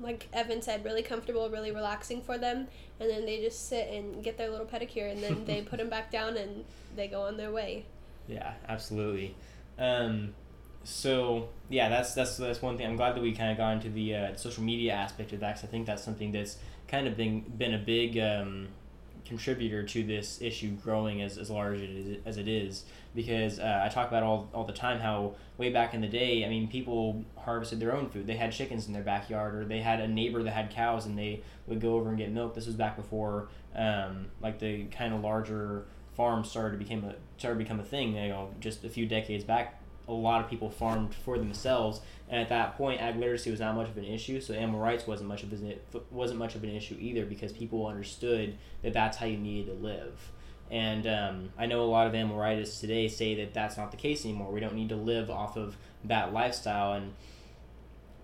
like 0.00 0.28
Evan 0.32 0.60
said, 0.60 0.84
really 0.84 1.02
comfortable, 1.02 1.48
really 1.48 1.70
relaxing 1.70 2.22
for 2.22 2.36
them. 2.36 2.66
And 3.00 3.08
then 3.10 3.24
they 3.24 3.40
just 3.40 3.68
sit 3.68 3.88
and 3.88 4.22
get 4.22 4.36
their 4.36 4.50
little 4.50 4.66
pedicure, 4.66 5.10
and 5.10 5.22
then 5.22 5.44
they 5.44 5.62
put 5.70 5.78
them 5.78 5.88
back 5.88 6.10
down, 6.10 6.36
and 6.36 6.64
they 6.96 7.08
go 7.08 7.22
on 7.22 7.36
their 7.36 7.50
way. 7.50 7.86
Yeah, 8.28 8.52
absolutely. 8.68 9.34
Um, 9.78 10.34
so 10.84 11.48
yeah, 11.68 11.88
that's 11.88 12.14
that's 12.14 12.36
that's 12.36 12.62
one 12.62 12.76
thing. 12.76 12.86
I'm 12.86 12.96
glad 12.96 13.14
that 13.16 13.22
we 13.22 13.32
kind 13.32 13.50
of 13.50 13.56
got 13.56 13.72
into 13.72 13.90
the 13.90 14.14
uh, 14.14 14.36
social 14.36 14.62
media 14.62 14.92
aspect 14.92 15.32
of 15.32 15.40
that 15.40 15.54
because 15.54 15.68
I 15.68 15.70
think 15.70 15.86
that's 15.86 16.02
something 16.02 16.32
that's 16.32 16.56
kind 16.88 17.06
of 17.06 17.16
been 17.16 17.40
been 17.56 17.74
a 17.74 17.78
big 17.78 18.18
um, 18.18 18.68
contributor 19.24 19.82
to 19.82 20.02
this 20.02 20.42
issue 20.42 20.72
growing 20.72 21.22
as, 21.22 21.38
as 21.38 21.50
large 21.50 21.80
as 22.26 22.36
it 22.36 22.48
is, 22.48 22.84
because 23.14 23.58
uh, 23.58 23.82
I 23.84 23.88
talk 23.88 24.08
about 24.08 24.22
all, 24.22 24.50
all 24.52 24.64
the 24.64 24.72
time 24.72 25.00
how 25.00 25.36
way 25.56 25.70
back 25.70 25.94
in 25.94 26.00
the 26.00 26.08
day, 26.08 26.44
I 26.44 26.48
mean, 26.48 26.68
people 26.68 27.24
harvested 27.38 27.80
their 27.80 27.96
own 27.96 28.08
food. 28.08 28.26
They 28.26 28.36
had 28.36 28.52
chickens 28.52 28.86
in 28.86 28.92
their 28.92 29.02
backyard, 29.02 29.54
or 29.54 29.64
they 29.64 29.80
had 29.80 30.00
a 30.00 30.08
neighbor 30.08 30.42
that 30.42 30.50
had 30.52 30.70
cows, 30.70 31.06
and 31.06 31.18
they 31.18 31.42
would 31.66 31.80
go 31.80 31.94
over 31.94 32.08
and 32.10 32.18
get 32.18 32.30
milk. 32.30 32.54
This 32.54 32.66
was 32.66 32.74
back 32.74 32.96
before 32.96 33.48
um, 33.74 34.26
like 34.40 34.58
the 34.58 34.84
kind 34.84 35.14
of 35.14 35.22
larger 35.22 35.86
farms 36.14 36.50
started 36.50 36.78
to 36.78 36.84
become 36.84 37.04
a 37.04 37.14
started 37.38 37.58
to 37.58 37.64
become 37.64 37.80
a 37.80 37.84
thing. 37.84 38.14
You 38.14 38.28
know, 38.28 38.50
just 38.60 38.84
a 38.84 38.88
few 38.88 39.06
decades 39.06 39.44
back, 39.44 39.80
a 40.12 40.20
lot 40.20 40.42
of 40.42 40.50
people 40.50 40.70
farmed 40.70 41.14
for 41.14 41.38
themselves, 41.38 42.00
and 42.28 42.40
at 42.40 42.48
that 42.48 42.76
point, 42.76 43.00
ag 43.00 43.16
literacy 43.16 43.50
was 43.50 43.60
not 43.60 43.74
much 43.74 43.88
of 43.88 43.96
an 43.96 44.04
issue. 44.04 44.40
So 44.40 44.54
animal 44.54 44.80
rights 44.80 45.06
wasn't 45.06 45.28
much 45.28 45.42
of 45.42 45.52
an 45.52 45.74
wasn't 46.10 46.38
much 46.38 46.54
of 46.54 46.64
an 46.64 46.70
issue 46.70 46.96
either 46.98 47.24
because 47.26 47.52
people 47.52 47.86
understood 47.86 48.56
that 48.82 48.92
that's 48.92 49.16
how 49.16 49.26
you 49.26 49.36
needed 49.36 49.66
to 49.66 49.74
live. 49.74 50.32
And 50.70 51.06
um, 51.06 51.50
I 51.58 51.66
know 51.66 51.82
a 51.82 51.84
lot 51.84 52.06
of 52.06 52.14
animal 52.14 52.38
rightists 52.38 52.80
today 52.80 53.06
say 53.06 53.34
that 53.36 53.52
that's 53.52 53.76
not 53.76 53.90
the 53.90 53.98
case 53.98 54.24
anymore. 54.24 54.50
We 54.50 54.60
don't 54.60 54.74
need 54.74 54.88
to 54.88 54.96
live 54.96 55.30
off 55.30 55.56
of 55.58 55.76
that 56.04 56.32
lifestyle. 56.32 56.94
And 56.94 57.12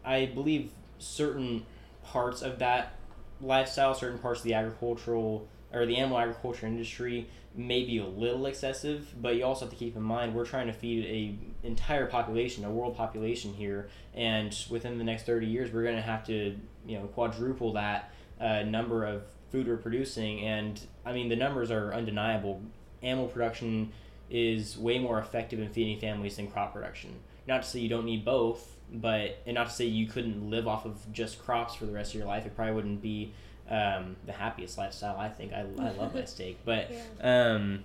I 0.02 0.26
believe 0.26 0.70
certain 0.98 1.66
parts 2.02 2.40
of 2.40 2.58
that 2.60 2.94
lifestyle, 3.42 3.94
certain 3.94 4.18
parts 4.18 4.40
of 4.40 4.44
the 4.44 4.54
agricultural 4.54 5.46
or 5.74 5.84
the 5.84 5.98
animal 5.98 6.18
agriculture 6.18 6.66
industry 6.66 7.28
may 7.58 7.84
be 7.84 7.98
a 7.98 8.06
little 8.06 8.46
excessive, 8.46 9.12
but 9.20 9.34
you 9.34 9.44
also 9.44 9.64
have 9.64 9.70
to 9.70 9.76
keep 9.76 9.96
in 9.96 10.02
mind 10.02 10.32
we're 10.32 10.46
trying 10.46 10.68
to 10.68 10.72
feed 10.72 11.04
a 11.04 11.66
entire 11.66 12.06
population, 12.06 12.64
a 12.64 12.70
world 12.70 12.96
population 12.96 13.52
here, 13.52 13.88
and 14.14 14.56
within 14.70 14.96
the 14.96 15.04
next 15.04 15.26
30 15.26 15.46
years 15.46 15.72
we're 15.72 15.82
going 15.82 15.96
to 15.96 16.02
have 16.02 16.24
to, 16.24 16.56
you 16.86 16.98
know, 16.98 17.06
quadruple 17.08 17.72
that 17.72 18.12
uh, 18.40 18.62
number 18.62 19.04
of 19.04 19.24
food 19.50 19.66
we're 19.66 19.76
producing 19.76 20.40
and 20.40 20.80
I 21.04 21.12
mean 21.12 21.28
the 21.28 21.36
numbers 21.36 21.70
are 21.70 21.92
undeniable. 21.92 22.62
Animal 23.02 23.26
production 23.26 23.92
is 24.30 24.78
way 24.78 24.98
more 24.98 25.18
effective 25.18 25.58
in 25.58 25.68
feeding 25.70 25.98
families 25.98 26.36
than 26.36 26.48
crop 26.48 26.74
production. 26.74 27.16
Not 27.48 27.62
to 27.62 27.68
say 27.68 27.80
you 27.80 27.88
don't 27.88 28.04
need 28.04 28.24
both, 28.24 28.76
but 28.92 29.38
and 29.46 29.56
not 29.56 29.68
to 29.68 29.72
say 29.72 29.86
you 29.86 30.06
couldn't 30.06 30.48
live 30.48 30.68
off 30.68 30.84
of 30.84 31.12
just 31.12 31.44
crops 31.44 31.74
for 31.74 31.86
the 31.86 31.92
rest 31.92 32.12
of 32.12 32.18
your 32.18 32.28
life. 32.28 32.46
It 32.46 32.54
probably 32.54 32.74
wouldn't 32.74 33.02
be 33.02 33.32
um, 33.70 34.16
the 34.26 34.32
happiest 34.32 34.78
lifestyle. 34.78 35.16
I 35.18 35.28
think 35.28 35.52
I, 35.52 35.60
I 35.78 35.90
love 35.90 36.14
my 36.14 36.24
steak, 36.26 36.58
but 36.64 36.90
yeah. 36.90 37.54
um, 37.54 37.84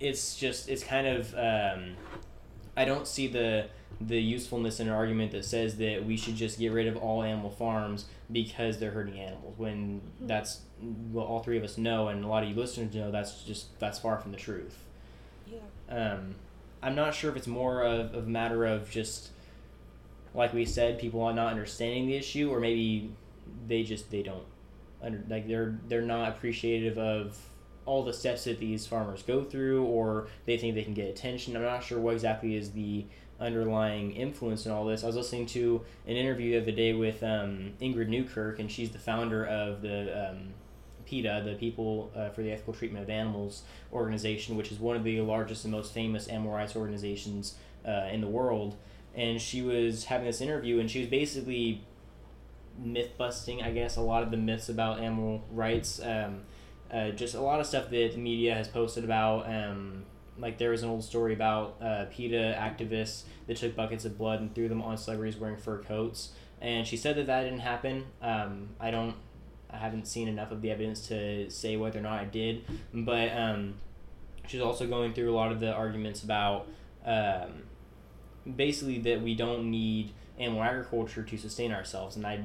it's 0.00 0.36
just 0.36 0.68
it's 0.68 0.84
kind 0.84 1.06
of 1.06 1.34
um, 1.34 1.96
I 2.76 2.84
don't 2.84 3.06
see 3.06 3.26
the 3.26 3.66
the 4.00 4.20
usefulness 4.20 4.80
in 4.80 4.88
an 4.88 4.92
argument 4.92 5.32
that 5.32 5.44
says 5.44 5.76
that 5.76 6.04
we 6.04 6.16
should 6.16 6.34
just 6.34 6.58
get 6.58 6.72
rid 6.72 6.86
of 6.86 6.96
all 6.96 7.22
animal 7.22 7.50
farms 7.50 8.06
because 8.30 8.78
they're 8.78 8.90
hurting 8.90 9.18
animals 9.18 9.54
when 9.56 10.00
mm-hmm. 10.00 10.26
that's 10.26 10.60
well 11.12 11.24
all 11.24 11.40
three 11.40 11.56
of 11.56 11.64
us 11.64 11.78
know 11.78 12.08
and 12.08 12.24
a 12.24 12.28
lot 12.28 12.42
of 12.42 12.48
you 12.48 12.54
listeners 12.54 12.94
know 12.94 13.10
that's 13.10 13.42
just 13.44 13.78
that's 13.78 13.98
far 13.98 14.18
from 14.18 14.32
the 14.32 14.36
truth 14.36 14.76
yeah 15.46 15.58
um, 15.88 16.34
i'm 16.82 16.94
not 16.94 17.14
sure 17.14 17.30
if 17.30 17.36
it's 17.36 17.46
more 17.46 17.82
of, 17.82 18.14
of 18.14 18.26
a 18.26 18.28
matter 18.28 18.64
of 18.64 18.90
just 18.90 19.30
like 20.34 20.52
we 20.52 20.64
said 20.64 20.98
people 20.98 21.22
are 21.22 21.32
not 21.32 21.50
understanding 21.50 22.06
the 22.06 22.16
issue 22.16 22.50
or 22.50 22.58
maybe 22.58 23.10
they 23.68 23.82
just 23.82 24.10
they 24.10 24.22
don't 24.22 24.44
like 25.28 25.46
they're 25.48 25.78
they're 25.88 26.02
not 26.02 26.30
appreciative 26.30 26.98
of 26.98 27.38
all 27.86 28.02
the 28.02 28.12
steps 28.12 28.44
that 28.44 28.58
these 28.58 28.86
farmers 28.86 29.22
go 29.22 29.44
through 29.44 29.84
or 29.84 30.28
they 30.46 30.56
think 30.56 30.74
they 30.74 30.82
can 30.82 30.94
get 30.94 31.06
attention 31.06 31.54
i'm 31.54 31.62
not 31.62 31.82
sure 31.82 31.98
what 31.98 32.14
exactly 32.14 32.56
is 32.56 32.70
the 32.72 33.04
underlying 33.40 34.12
influence 34.12 34.66
in 34.66 34.72
all 34.72 34.84
this. 34.84 35.02
I 35.02 35.06
was 35.06 35.16
listening 35.16 35.46
to 35.46 35.82
an 36.06 36.16
interview 36.16 36.52
the 36.52 36.62
other 36.62 36.76
day 36.76 36.92
with 36.92 37.22
um, 37.22 37.72
Ingrid 37.80 38.08
Newkirk, 38.08 38.58
and 38.58 38.70
she's 38.70 38.90
the 38.90 38.98
founder 38.98 39.44
of 39.44 39.82
the 39.82 40.30
um, 40.30 40.54
PETA, 41.06 41.42
the 41.44 41.54
People 41.54 42.10
uh, 42.14 42.30
for 42.30 42.42
the 42.42 42.52
Ethical 42.52 42.74
Treatment 42.74 43.02
of 43.02 43.10
Animals 43.10 43.62
organization, 43.92 44.56
which 44.56 44.70
is 44.70 44.78
one 44.78 44.96
of 44.96 45.04
the 45.04 45.20
largest 45.20 45.64
and 45.64 45.72
most 45.72 45.92
famous 45.92 46.26
animal 46.28 46.52
rights 46.52 46.76
organizations 46.76 47.56
uh, 47.86 48.08
in 48.10 48.20
the 48.20 48.28
world. 48.28 48.76
And 49.14 49.40
she 49.40 49.62
was 49.62 50.06
having 50.06 50.26
this 50.26 50.40
interview, 50.40 50.80
and 50.80 50.90
she 50.90 51.00
was 51.00 51.08
basically 51.08 51.84
myth 52.78 53.16
busting, 53.16 53.62
I 53.62 53.70
guess, 53.70 53.96
a 53.96 54.00
lot 54.00 54.22
of 54.22 54.30
the 54.30 54.36
myths 54.36 54.68
about 54.68 55.00
animal 55.00 55.44
rights. 55.50 56.00
Um, 56.02 56.42
uh, 56.92 57.10
just 57.10 57.34
a 57.34 57.40
lot 57.40 57.60
of 57.60 57.66
stuff 57.66 57.90
that 57.90 58.12
the 58.12 58.18
media 58.18 58.54
has 58.54 58.68
posted 58.68 59.04
about 59.04 59.46
um, 59.48 60.04
like 60.38 60.58
there 60.58 60.70
was 60.70 60.82
an 60.82 60.88
old 60.88 61.04
story 61.04 61.32
about 61.32 61.76
uh, 61.80 62.06
PETA 62.10 62.56
activists 62.58 63.22
that 63.46 63.56
took 63.56 63.76
buckets 63.76 64.04
of 64.04 64.18
blood 64.18 64.40
and 64.40 64.54
threw 64.54 64.68
them 64.68 64.82
on 64.82 64.96
celebrities 64.96 65.36
wearing 65.36 65.56
fur 65.56 65.78
coats, 65.78 66.32
and 66.60 66.86
she 66.86 66.96
said 66.96 67.16
that 67.16 67.26
that 67.26 67.44
didn't 67.44 67.60
happen. 67.60 68.04
Um, 68.20 68.70
I 68.80 68.90
don't, 68.90 69.14
I 69.70 69.76
haven't 69.76 70.06
seen 70.06 70.28
enough 70.28 70.50
of 70.50 70.62
the 70.62 70.70
evidence 70.70 71.06
to 71.08 71.50
say 71.50 71.76
whether 71.76 71.98
or 71.98 72.02
not 72.02 72.20
I 72.20 72.24
did, 72.24 72.64
but 72.92 73.36
um, 73.36 73.74
she's 74.46 74.60
also 74.60 74.86
going 74.86 75.14
through 75.14 75.32
a 75.32 75.36
lot 75.36 75.52
of 75.52 75.60
the 75.60 75.72
arguments 75.72 76.22
about 76.22 76.66
um, 77.04 77.64
basically 78.56 78.98
that 79.00 79.22
we 79.22 79.34
don't 79.34 79.70
need 79.70 80.12
animal 80.38 80.62
agriculture 80.62 81.22
to 81.22 81.38
sustain 81.38 81.72
ourselves, 81.72 82.16
and 82.16 82.26
I, 82.26 82.44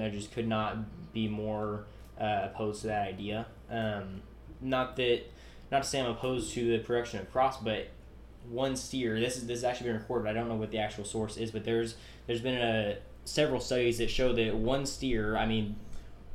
I 0.00 0.08
just 0.08 0.32
could 0.32 0.48
not 0.48 1.12
be 1.12 1.28
more 1.28 1.86
uh, 2.20 2.48
opposed 2.52 2.82
to 2.82 2.88
that 2.88 3.08
idea. 3.08 3.46
Um, 3.70 4.22
not 4.60 4.96
that 4.96 5.22
not 5.70 5.82
to 5.82 5.88
say 5.88 6.00
I'm 6.00 6.10
opposed 6.10 6.52
to 6.54 6.76
the 6.76 6.78
production 6.78 7.20
of 7.20 7.30
crops, 7.30 7.58
but 7.58 7.88
one 8.48 8.76
steer. 8.76 9.20
This 9.20 9.36
is 9.36 9.46
this 9.46 9.58
has 9.58 9.64
actually 9.64 9.90
been 9.90 10.00
recorded. 10.00 10.28
I 10.28 10.32
don't 10.32 10.48
know 10.48 10.56
what 10.56 10.70
the 10.70 10.78
actual 10.78 11.04
source 11.04 11.36
is, 11.36 11.50
but 11.50 11.64
there's 11.64 11.96
there's 12.26 12.40
been 12.40 12.58
a 12.58 12.98
several 13.24 13.60
studies 13.60 13.98
that 13.98 14.10
show 14.10 14.32
that 14.32 14.56
one 14.56 14.86
steer, 14.86 15.36
I 15.36 15.46
mean, 15.46 15.76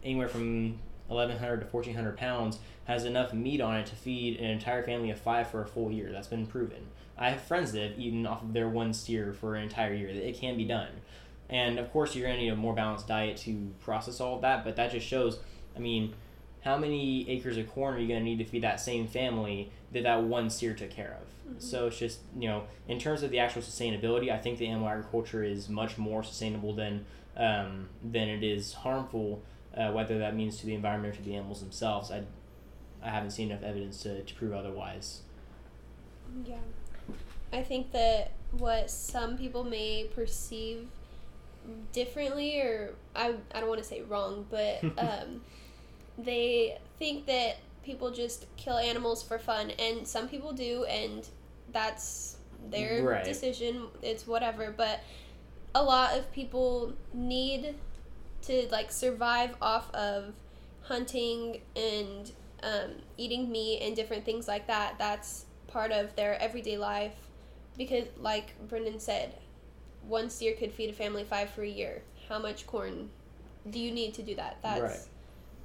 anywhere 0.03 0.27
from 0.27 0.77
1,100 1.07 1.61
to 1.61 1.65
1,400 1.65 2.17
pounds, 2.17 2.59
has 2.85 3.05
enough 3.05 3.33
meat 3.33 3.61
on 3.61 3.75
it 3.77 3.87
to 3.87 3.95
feed 3.95 4.39
an 4.39 4.49
entire 4.51 4.83
family 4.83 5.09
of 5.09 5.19
five 5.19 5.49
for 5.49 5.61
a 5.61 5.65
full 5.65 5.91
year. 5.91 6.11
That's 6.11 6.27
been 6.27 6.45
proven. 6.45 6.87
I 7.17 7.31
have 7.31 7.41
friends 7.41 7.71
that 7.71 7.81
have 7.81 7.99
eaten 7.99 8.25
off 8.25 8.43
of 8.43 8.53
their 8.53 8.69
one 8.69 8.93
steer 8.93 9.33
for 9.33 9.55
an 9.55 9.63
entire 9.63 9.93
year. 9.93 10.09
It 10.09 10.39
can 10.39 10.57
be 10.57 10.65
done. 10.65 10.89
And 11.53 11.77
of 11.77 11.93
course, 11.93 12.15
you're 12.15 12.27
going 12.27 12.39
to 12.39 12.43
need 12.43 12.49
a 12.49 12.55
more 12.55 12.73
balanced 12.73 13.07
diet 13.07 13.37
to 13.37 13.71
process 13.79 14.19
all 14.19 14.35
of 14.35 14.41
that, 14.41 14.65
but 14.65 14.75
that 14.75 14.91
just 14.91 15.05
shows, 15.05 15.39
I 15.75 15.79
mean, 15.79 16.15
how 16.61 16.77
many 16.77 17.29
acres 17.29 17.57
of 17.57 17.69
corn 17.69 17.93
are 17.93 17.99
you 17.99 18.07
going 18.07 18.19
to 18.21 18.25
need 18.25 18.39
to 18.39 18.45
feed 18.45 18.63
that 18.63 18.79
same 18.79 19.07
family 19.07 19.71
that 19.91 20.01
that 20.03 20.23
one 20.23 20.49
steer 20.49 20.73
took 20.73 20.89
care 20.89 21.15
of? 21.21 21.27
Mm-hmm. 21.47 21.59
So 21.59 21.87
it's 21.87 21.99
just, 21.99 22.21
you 22.39 22.49
know, 22.49 22.63
in 22.87 22.97
terms 22.97 23.21
of 23.21 23.29
the 23.29 23.37
actual 23.37 23.61
sustainability, 23.61 24.31
I 24.31 24.39
think 24.39 24.57
the 24.57 24.67
animal 24.67 24.89
agriculture 24.89 25.43
is 25.43 25.69
much 25.69 25.97
more 25.99 26.23
sustainable 26.23 26.73
than, 26.73 27.05
um, 27.37 27.89
than 28.03 28.29
it 28.29 28.43
is 28.43 28.73
harmful, 28.73 29.43
uh, 29.77 29.91
whether 29.91 30.17
that 30.17 30.35
means 30.35 30.57
to 30.57 30.65
the 30.65 30.73
environment 30.73 31.13
or 31.13 31.17
to 31.17 31.23
the 31.23 31.35
animals 31.35 31.59
themselves. 31.59 32.09
I, 32.09 32.23
I 33.03 33.09
haven't 33.09 33.31
seen 33.31 33.51
enough 33.51 33.63
evidence 33.63 34.01
to, 34.03 34.23
to 34.23 34.33
prove 34.33 34.53
otherwise. 34.53 35.21
Yeah. 36.45 36.55
I 37.51 37.61
think 37.61 37.91
that 37.91 38.31
what 38.53 38.89
some 38.89 39.37
people 39.37 39.63
may 39.63 40.05
perceive 40.15 40.87
differently, 41.91 42.59
or 42.59 42.93
I, 43.15 43.35
I 43.53 43.59
don't 43.59 43.69
want 43.69 43.81
to 43.81 43.87
say 43.87 44.01
wrong, 44.01 44.45
but 44.49 44.83
um, 44.97 45.41
they 46.17 46.77
think 46.99 47.25
that 47.27 47.57
people 47.83 48.11
just 48.11 48.45
kill 48.57 48.77
animals 48.77 49.23
for 49.23 49.39
fun, 49.39 49.71
and 49.71 50.07
some 50.07 50.27
people 50.27 50.53
do, 50.53 50.85
and 50.85 51.27
that's 51.71 52.37
their 52.69 53.03
right. 53.03 53.23
decision. 53.23 53.87
It's 54.01 54.27
whatever, 54.27 54.73
but 54.75 55.01
a 55.75 55.83
lot 55.83 56.17
of 56.17 56.31
people 56.31 56.93
need 57.13 57.75
to 58.43 58.67
like 58.71 58.91
survive 58.91 59.55
off 59.61 59.93
of 59.93 60.33
hunting 60.81 61.61
and 61.75 62.31
um, 62.61 62.91
eating 63.17 63.51
meat 63.51 63.81
and 63.81 63.95
different 63.95 64.25
things 64.25 64.47
like 64.47 64.67
that. 64.67 64.95
That's 64.97 65.45
part 65.67 65.91
of 65.91 66.15
their 66.15 66.39
everyday 66.41 66.77
life 66.77 67.15
because, 67.77 68.05
like 68.19 68.55
Brendan 68.67 68.99
said, 68.99 69.33
one 70.07 70.29
steer 70.29 70.53
could 70.53 70.71
feed 70.71 70.89
a 70.89 70.93
family 70.93 71.23
five 71.23 71.49
for 71.49 71.63
a 71.63 71.69
year. 71.69 72.01
How 72.29 72.39
much 72.39 72.67
corn 72.67 73.09
do 73.69 73.79
you 73.79 73.91
need 73.91 74.13
to 74.15 74.23
do 74.23 74.35
that? 74.35 74.57
That's 74.61 74.81
right. 74.81 74.99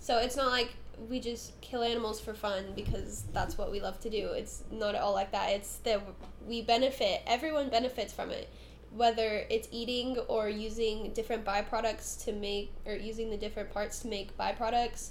So 0.00 0.18
it's 0.18 0.36
not 0.36 0.50
like 0.50 0.74
we 1.08 1.20
just 1.20 1.60
kill 1.60 1.82
animals 1.82 2.20
for 2.20 2.34
fun 2.34 2.72
because 2.74 3.24
that's 3.32 3.56
what 3.56 3.70
we 3.70 3.80
love 3.80 4.00
to 4.00 4.10
do. 4.10 4.28
It's 4.28 4.64
not 4.70 4.94
at 4.94 5.00
all 5.00 5.12
like 5.12 5.32
that. 5.32 5.50
It's 5.50 5.76
that 5.78 6.02
we 6.46 6.62
benefit, 6.62 7.22
everyone 7.26 7.68
benefits 7.68 8.12
from 8.12 8.30
it. 8.30 8.48
Whether 8.90 9.44
it's 9.50 9.68
eating 9.70 10.16
or 10.28 10.48
using 10.48 11.12
different 11.12 11.44
byproducts 11.44 12.24
to 12.24 12.32
make, 12.32 12.72
or 12.86 12.94
using 12.94 13.28
the 13.28 13.36
different 13.36 13.70
parts 13.70 14.00
to 14.00 14.08
make 14.08 14.36
byproducts. 14.38 15.10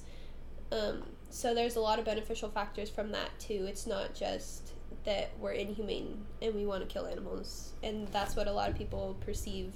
Um, 0.71 1.03
so 1.29 1.53
there's 1.53 1.75
a 1.75 1.79
lot 1.79 1.99
of 1.99 2.05
beneficial 2.05 2.49
factors 2.49 2.89
from 2.89 3.11
that 3.11 3.37
too. 3.39 3.65
It's 3.67 3.85
not 3.85 4.15
just 4.15 4.71
that 5.07 5.31
we're 5.39 5.53
inhumane 5.53 6.19
and 6.41 6.53
we 6.53 6.65
want 6.65 6.85
to 6.85 6.93
kill 6.93 7.07
animals. 7.07 7.71
And 7.81 8.09
that's 8.09 8.35
what 8.35 8.47
a 8.47 8.51
lot 8.51 8.69
of 8.69 8.75
people 8.75 9.15
perceive 9.25 9.73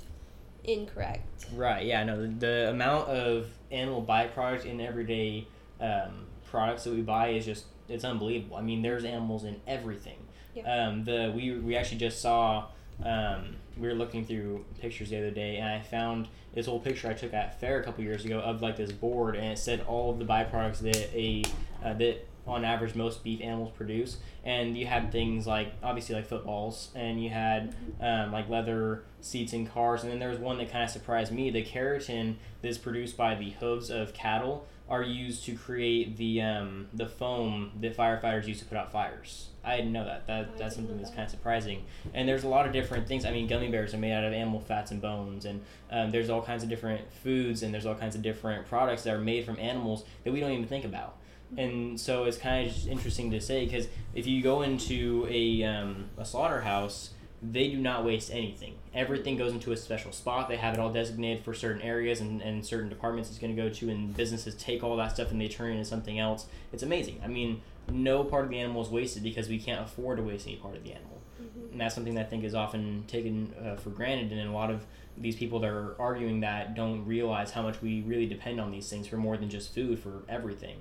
incorrect. 0.66 1.46
Right. 1.56 1.86
Yeah. 1.86 2.04
No. 2.04 2.22
The, 2.22 2.28
the 2.28 2.70
amount 2.70 3.08
of 3.08 3.48
animal 3.72 4.06
byproduct 4.06 4.66
in 4.66 4.82
everyday 4.82 5.48
um, 5.80 6.26
products 6.50 6.84
that 6.84 6.94
we 6.94 7.02
buy 7.02 7.30
is 7.30 7.46
just 7.46 7.66
it's 7.88 8.04
unbelievable. 8.04 8.58
I 8.58 8.62
mean, 8.62 8.82
there's 8.82 9.06
animals 9.06 9.46
in 9.46 9.62
everything. 9.66 10.18
Yeah. 10.54 10.88
Um, 10.88 11.06
the 11.06 11.32
we 11.34 11.58
we 11.58 11.78
actually 11.78 12.00
just 12.00 12.22
saw 12.22 12.68
um, 13.06 13.56
we 13.78 13.88
were 13.88 13.94
looking 13.94 14.26
through 14.26 14.66
pictures 14.82 15.12
the 15.12 15.18
other 15.18 15.32
day, 15.32 15.58
and 15.58 15.70
I 15.70 15.80
found 15.80 16.28
this 16.54 16.68
old 16.68 16.84
picture 16.84 17.08
I 17.08 17.14
took 17.14 17.34
at 17.34 17.58
fair 17.62 17.80
a 17.80 17.84
couple 17.86 18.04
years 18.04 18.26
ago 18.26 18.40
of 18.40 18.62
like 18.62 18.76
this 18.76 18.92
board, 18.92 19.38
and 19.38 19.46
it 19.46 19.58
said 19.58 19.86
all 19.88 20.12
of 20.12 20.20
the 20.20 20.26
byproducts 20.26 20.80
that 20.80 21.10
a 21.16 21.44
uh, 21.84 21.94
that 21.94 22.28
on 22.48 22.66
average 22.66 22.96
most 22.96 23.24
beef 23.24 23.42
animals 23.42 23.72
produce, 23.76 24.18
and 24.44 24.78
you 24.78 24.86
had 24.88 25.12
things 25.12 25.46
like 25.46 25.74
obviously 25.84 26.16
like 26.16 26.26
footballs, 26.26 26.90
and 26.96 27.24
you 27.24 27.30
had 27.30 27.76
um, 28.00 28.32
like 28.32 28.50
leather 28.50 29.04
seats 29.22 29.54
in 29.54 29.68
cars, 29.68 30.04
and 30.04 30.12
then 30.12 30.20
there 30.20 30.30
was 30.30 30.40
one 30.40 30.58
that 30.58 30.72
kind 30.72 30.84
of 30.84 30.90
surprised 30.90 31.32
me: 31.32 31.50
the 31.50 31.64
keratin 31.64 32.36
that's 32.62 32.78
produced 32.78 33.16
by 33.18 33.36
the 33.36 33.52
hooves 33.52 33.90
of 33.90 34.14
cattle 34.14 34.68
are 34.92 35.02
used 35.02 35.46
to 35.46 35.56
create 35.56 36.18
the 36.18 36.42
um, 36.42 36.88
the 36.94 37.08
foam 37.08 37.72
that 37.80 37.96
firefighters 37.96 38.46
use 38.46 38.60
to 38.60 38.66
put 38.66 38.78
out 38.78 38.92
fires. 38.92 39.48
I 39.64 39.78
didn't 39.78 39.94
know 39.94 40.04
that. 40.04 40.28
That 40.28 40.58
that's 40.58 40.76
something 40.76 40.98
that's 40.98 41.12
kind 41.12 41.24
of 41.24 41.30
surprising. 41.30 41.86
And 42.14 42.28
there's 42.28 42.44
a 42.44 42.50
lot 42.50 42.68
of 42.68 42.74
different 42.74 43.08
things. 43.08 43.24
I 43.24 43.32
mean, 43.32 43.48
gummy 43.48 43.70
bears 43.70 43.94
are 43.94 43.98
made 43.98 44.12
out 44.12 44.26
of 44.26 44.34
animal 44.34 44.60
fats 44.60 44.92
and 44.92 45.02
bones, 45.02 45.46
and 45.46 45.62
um, 45.92 46.12
there's 46.12 46.30
all 46.30 46.42
kinds 46.42 46.64
of 46.64 46.70
different 46.70 47.02
foods, 47.24 47.64
and 47.64 47.74
there's 47.74 47.86
all 47.86 47.96
kinds 47.96 48.16
of 48.16 48.22
different 48.22 48.68
products 48.68 49.04
that 49.04 49.14
are 49.14 49.20
made 49.20 49.46
from 49.46 49.58
animals 49.60 50.04
that 50.26 50.34
we 50.34 50.42
don't 50.42 50.52
even 50.52 50.68
think 50.68 50.84
about. 50.84 51.16
And 51.58 52.00
so 52.00 52.24
it's 52.24 52.38
kind 52.38 52.68
of 52.68 52.74
just 52.74 52.88
interesting 52.88 53.32
to 53.32 53.42
say 53.42 53.66
because 53.66 53.88
if 54.14 54.26
you 54.26 54.42
go 54.42 54.62
into 54.62 55.28
a, 55.30 55.64
um, 55.64 56.06
a 56.18 56.26
slaughterhouse, 56.26 57.12
they 57.42 57.70
do 57.70 57.78
not 57.78 58.06
waste 58.06 58.32
anything. 58.32 58.76
Everything 58.94 59.36
goes 59.36 59.52
into 59.52 59.72
a 59.72 59.78
special 59.78 60.12
spot. 60.12 60.48
They 60.48 60.58
have 60.58 60.76
it 60.76 60.80
all 60.80 60.92
designated 60.94 61.44
for 61.44 61.54
certain 61.54 61.82
areas 61.82 62.22
and, 62.22 62.42
and 62.42 62.66
certain 62.66 62.88
departments 62.90 63.30
it's 63.30 63.40
going 63.40 63.56
to 63.56 63.62
go 63.62 63.70
to, 63.70 63.90
and 63.90 64.16
businesses 64.16 64.54
take 64.56 64.84
all 64.84 64.96
that 64.98 65.14
stuff 65.14 65.32
and 65.32 65.42
they 65.42 65.48
turn 65.48 65.72
it 65.72 65.74
into 65.74 65.86
something 65.86 66.20
else. 66.20 66.46
It's 66.72 66.84
amazing. 66.84 67.20
I 67.24 67.28
mean, 67.28 67.62
no 67.90 68.24
part 68.24 68.46
of 68.46 68.52
the 68.52 68.60
animal 68.60 68.82
is 68.84 68.90
wasted 68.90 69.24
because 69.24 69.50
we 69.50 69.60
can't 69.60 69.82
afford 69.82 70.18
to 70.18 70.24
waste 70.24 70.46
any 70.48 70.58
part 70.58 70.76
of 70.76 70.84
the 70.84 70.94
animal. 70.94 71.20
Mhm. 71.42 71.72
And 71.72 71.82
that's 71.82 71.96
something 71.96 72.14
that 72.16 72.28
I 72.28 72.30
think 72.30 72.44
is 72.44 72.54
often 72.54 73.06
taken 73.08 73.54
uh, 73.64 73.76
for 73.76 73.90
granted, 73.90 74.32
and 74.32 74.48
a 74.48 74.54
lot 74.54 74.70
of 74.70 74.86
these 75.18 75.36
people 75.36 75.60
that 75.60 75.70
are 75.70 75.96
arguing 76.00 76.42
that 76.42 76.76
don't 76.76 77.06
realize 77.06 77.52
how 77.52 77.64
much 77.64 77.82
we 77.82 78.02
really 78.02 78.28
depend 78.28 78.62
on 78.62 78.72
these 78.72 78.90
things 78.90 79.08
for 79.08 79.18
more 79.18 79.36
than 79.36 79.50
just 79.50 79.74
food, 79.74 80.00
for 80.00 80.24
everything. 80.30 80.78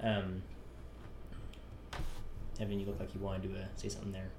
Um, 0.00 0.42
Evan, 2.60 2.80
you 2.80 2.86
look 2.86 2.98
like 2.98 3.14
you 3.14 3.20
wanted 3.20 3.52
to 3.54 3.60
uh, 3.60 3.64
say 3.76 3.88
something 3.88 4.12
there. 4.12 4.30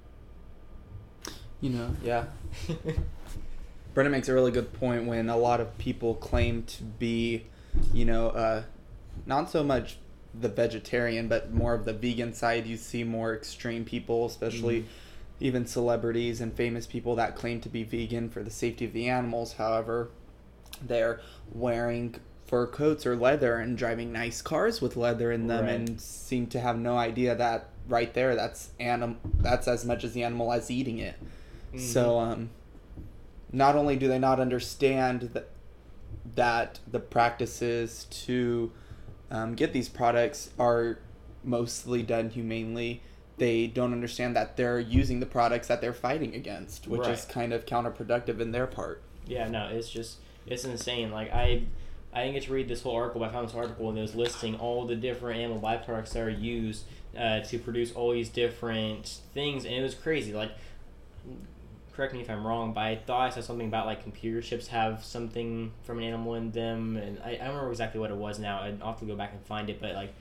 You 1.60 1.70
know, 1.70 1.94
yeah. 2.02 2.24
Brennan 3.94 4.12
makes 4.12 4.28
a 4.28 4.34
really 4.34 4.50
good 4.50 4.72
point 4.72 5.06
when 5.06 5.28
a 5.28 5.36
lot 5.36 5.60
of 5.60 5.76
people 5.78 6.14
claim 6.14 6.62
to 6.64 6.82
be, 6.82 7.46
you 7.92 8.04
know, 8.04 8.28
uh, 8.28 8.62
not 9.26 9.50
so 9.50 9.62
much 9.62 9.98
the 10.38 10.48
vegetarian, 10.48 11.28
but 11.28 11.52
more 11.52 11.74
of 11.74 11.84
the 11.84 11.92
vegan 11.92 12.32
side. 12.32 12.66
You 12.66 12.76
see 12.76 13.04
more 13.04 13.34
extreme 13.34 13.84
people, 13.84 14.26
especially 14.26 14.82
Mhm. 14.82 14.86
even 15.40 15.66
celebrities 15.66 16.40
and 16.40 16.52
famous 16.54 16.86
people 16.86 17.16
that 17.16 17.34
claim 17.36 17.60
to 17.62 17.68
be 17.68 17.82
vegan 17.82 18.30
for 18.30 18.42
the 18.42 18.50
safety 18.50 18.84
of 18.84 18.92
the 18.92 19.08
animals. 19.08 19.54
However, 19.54 20.10
they're 20.80 21.20
wearing 21.52 22.14
fur 22.50 22.66
coats 22.66 23.06
or 23.06 23.14
leather 23.14 23.58
and 23.58 23.78
driving 23.78 24.10
nice 24.12 24.42
cars 24.42 24.80
with 24.82 24.96
leather 24.96 25.30
in 25.30 25.46
them 25.46 25.66
Right. 25.66 25.74
and 25.76 26.00
seem 26.00 26.48
to 26.48 26.58
have 26.58 26.76
no 26.76 26.96
idea 26.98 27.36
that 27.36 27.68
right 27.88 28.12
there 28.12 28.34
that's 28.34 28.70
anim- 28.80 29.20
that's 29.38 29.68
as 29.68 29.84
much 29.84 30.02
as 30.02 30.14
the 30.14 30.24
animal 30.24 30.52
as 30.52 30.68
eating 30.68 30.98
it. 30.98 31.14
So 31.78 32.18
um, 32.18 32.50
not 33.52 33.76
only 33.76 33.94
do 33.94 34.08
they 34.08 34.18
not 34.18 34.40
understand 34.40 35.30
that 35.34 35.48
that 36.34 36.80
the 36.90 36.98
practices 36.98 38.06
to 38.10 38.72
um, 39.30 39.54
get 39.54 39.72
these 39.72 39.88
products 39.88 40.50
are 40.58 40.98
mostly 41.44 42.02
done 42.02 42.30
humanely, 42.30 43.00
they 43.38 43.68
don't 43.68 43.92
understand 43.92 44.34
that 44.34 44.56
they're 44.56 44.80
using 44.80 45.20
the 45.20 45.26
products 45.26 45.68
that 45.68 45.80
they're 45.80 45.92
fighting 45.94 46.34
against, 46.34 46.88
which 46.88 47.06
is 47.06 47.24
kind 47.24 47.52
of 47.52 47.64
counterproductive 47.64 48.40
in 48.40 48.50
their 48.50 48.66
part. 48.66 49.02
Yeah, 49.26 49.48
no, 49.48 49.68
it's 49.68 49.88
just 49.88 50.18
it's 50.46 50.64
insane. 50.64 51.12
Like 51.12 51.32
I, 51.32 51.62
I 52.12 52.22
didn't 52.22 52.34
get 52.34 52.42
to 52.44 52.52
read 52.52 52.68
this 52.68 52.82
whole 52.82 52.96
article, 52.96 53.20
but 53.20 53.30
I 53.30 53.32
found 53.32 53.48
this 53.48 53.54
article 53.54 53.88
and 53.88 53.98
it 53.98 54.02
was 54.02 54.14
listing 54.14 54.56
all 54.56 54.84
the 54.86 54.96
different 54.96 55.40
animal 55.40 55.60
byproducts 55.60 56.12
that 56.12 56.22
are 56.22 56.30
used 56.30 56.84
uh, 57.16 57.40
to 57.40 57.58
produce 57.58 57.92
all 57.92 58.12
these 58.12 58.28
different 58.28 59.20
things, 59.32 59.64
and 59.64 59.74
it 59.74 59.82
was 59.82 59.94
crazy. 59.94 60.32
Like, 60.32 60.52
correct 61.92 62.12
me 62.12 62.20
if 62.20 62.30
I'm 62.30 62.46
wrong, 62.46 62.72
but 62.72 62.80
I 62.80 62.96
thought 62.96 63.20
I 63.20 63.30
saw 63.30 63.40
something 63.40 63.66
about 63.66 63.86
like 63.86 64.02
computer 64.02 64.40
chips 64.40 64.68
have 64.68 65.04
something 65.04 65.72
from 65.84 65.98
an 65.98 66.04
animal 66.04 66.34
in 66.34 66.50
them, 66.50 66.96
and 66.96 67.18
I, 67.24 67.30
I 67.30 67.36
don't 67.36 67.48
remember 67.48 67.70
exactly 67.70 68.00
what 68.00 68.10
it 68.10 68.16
was 68.16 68.38
now. 68.38 68.60
I'd 68.60 68.80
have 68.82 68.98
to 69.00 69.04
go 69.04 69.16
back 69.16 69.32
and 69.32 69.44
find 69.46 69.70
it, 69.70 69.80
but 69.80 69.94
like 69.94 70.12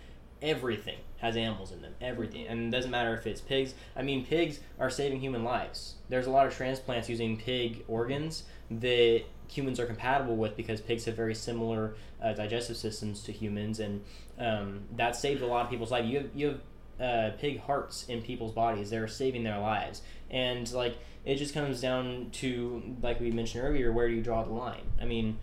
everything 0.41 0.97
has 1.17 1.35
animals 1.35 1.71
in 1.71 1.81
them 1.81 1.93
everything 1.99 2.47
and 2.47 2.73
it 2.73 2.77
doesn't 2.77 2.91
matter 2.91 3.13
if 3.13 3.27
it's 3.27 3.41
pigs 3.41 3.73
i 3.95 4.01
mean 4.01 4.25
pigs 4.25 4.59
are 4.79 4.89
saving 4.89 5.19
human 5.19 5.43
lives 5.43 5.95
there's 6.07 6.27
a 6.27 6.29
lot 6.29 6.47
of 6.47 6.55
transplants 6.55 7.09
using 7.09 7.37
pig 7.37 7.83
organs 7.87 8.43
that 8.71 9.23
humans 9.49 9.79
are 9.79 9.85
compatible 9.85 10.35
with 10.35 10.55
because 10.55 10.79
pigs 10.81 11.05
have 11.05 11.15
very 11.15 11.35
similar 11.35 11.95
uh, 12.21 12.33
digestive 12.33 12.77
systems 12.77 13.23
to 13.23 13.31
humans 13.31 13.79
and 13.79 14.03
um, 14.37 14.81
that 14.95 15.15
saved 15.15 15.41
a 15.41 15.47
lot 15.47 15.65
of 15.65 15.71
people's 15.71 15.91
lives 15.91 16.07
you 16.07 16.17
have, 16.17 16.29
you 16.33 16.47
have 16.47 16.61
uh, 17.01 17.35
pig 17.37 17.61
hearts 17.61 18.05
in 18.07 18.21
people's 18.21 18.51
bodies. 18.51 18.89
They're 18.89 19.07
saving 19.07 19.43
their 19.43 19.59
lives. 19.59 20.01
And 20.29 20.71
like 20.71 20.97
it 21.25 21.35
just 21.35 21.53
comes 21.53 21.81
down 21.81 22.29
to 22.33 22.95
like 23.01 23.19
we 23.19 23.31
mentioned 23.31 23.63
earlier 23.63 23.91
where 23.91 24.07
do 24.07 24.13
you 24.13 24.21
draw 24.21 24.43
the 24.43 24.53
line? 24.53 24.83
I 25.01 25.05
mean 25.05 25.39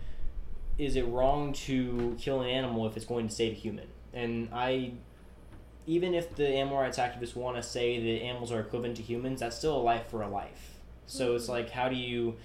is 0.77 0.95
it 0.95 1.07
wrong 1.07 1.53
to 1.53 2.15
kill 2.19 2.41
an 2.41 2.49
animal 2.49 2.85
if 2.85 2.95
it's 2.95 3.05
going 3.05 3.27
to 3.27 3.33
save 3.33 3.53
a 3.53 3.55
human? 3.55 3.87
And 4.13 4.49
I, 4.53 4.93
even 5.85 6.13
if 6.13 6.35
the 6.35 6.47
animal 6.47 6.77
rights 6.77 6.99
activists 6.99 7.35
want 7.35 7.57
to 7.57 7.63
say 7.63 7.99
that 7.99 8.23
animals 8.23 8.51
are 8.51 8.59
equivalent 8.59 8.97
to 8.97 9.03
humans, 9.03 9.39
that's 9.39 9.57
still 9.57 9.75
a 9.75 9.81
life 9.81 10.07
for 10.09 10.21
a 10.21 10.29
life. 10.29 10.79
So 11.07 11.35
it's 11.35 11.49
like, 11.49 11.69
how 11.69 11.89
do 11.89 11.95
you, 11.95 12.35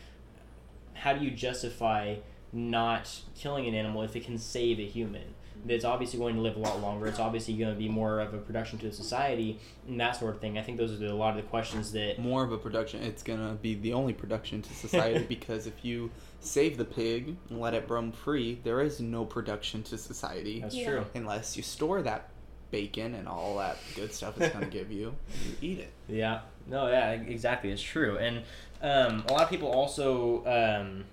how 1.02 1.12
do 1.12 1.24
you 1.24 1.30
justify 1.30 2.16
not 2.52 3.20
killing 3.34 3.66
an 3.66 3.74
animal 3.74 4.02
if 4.02 4.14
it 4.14 4.24
can 4.24 4.38
save 4.38 4.78
a 4.78 4.86
human? 4.86 5.34
That's 5.64 5.84
obviously 5.84 6.18
going 6.18 6.34
to 6.34 6.40
live 6.40 6.56
a 6.56 6.58
lot 6.58 6.80
longer. 6.80 7.06
It's 7.06 7.20
obviously 7.20 7.54
going 7.54 7.72
to 7.72 7.78
be 7.78 7.88
more 7.88 8.18
of 8.20 8.34
a 8.34 8.38
production 8.38 8.78
to 8.80 8.88
the 8.88 8.92
society 8.92 9.60
and 9.86 10.00
that 10.00 10.16
sort 10.16 10.34
of 10.34 10.40
thing. 10.40 10.58
I 10.58 10.62
think 10.62 10.76
those 10.76 10.92
are 10.92 10.96
the, 10.96 11.12
a 11.12 11.14
lot 11.14 11.30
of 11.30 11.36
the 11.36 11.48
questions 11.48 11.92
that. 11.92 12.18
More 12.18 12.42
of 12.44 12.50
a 12.50 12.58
production. 12.58 13.00
It's 13.02 13.22
gonna 13.22 13.54
be 13.62 13.74
the 13.76 13.92
only 13.92 14.12
production 14.12 14.60
to 14.62 14.74
society 14.74 15.24
because 15.28 15.68
if 15.68 15.84
you 15.84 16.10
save 16.40 16.78
the 16.78 16.84
pig 16.84 17.36
and 17.48 17.60
let 17.60 17.74
it 17.74 17.88
roam 17.88 18.10
free, 18.10 18.58
there 18.64 18.80
is 18.80 19.00
no 19.00 19.24
production 19.24 19.84
to 19.84 19.98
society 19.98 20.60
That's 20.60 20.74
Yeah. 20.74 20.88
true. 20.90 21.06
unless 21.14 21.56
you 21.56 21.62
store 21.62 22.02
that 22.02 22.28
bacon 22.72 23.14
and 23.14 23.28
all 23.28 23.58
that 23.58 23.76
good 23.94 24.12
stuff 24.12 24.40
it's 24.40 24.52
gonna 24.52 24.66
give 24.78 24.90
you. 24.90 25.14
You 25.46 25.54
eat 25.60 25.78
it. 25.78 25.92
Yeah. 26.08 26.40
No. 26.66 26.88
Yeah. 26.88 27.12
Exactly. 27.12 27.70
It's 27.70 27.82
true. 27.82 28.18
And 28.18 28.42
um, 28.82 29.24
a 29.28 29.32
lot 29.32 29.42
of 29.42 29.50
people 29.50 29.70
also 29.70 30.44
um, 30.46 31.04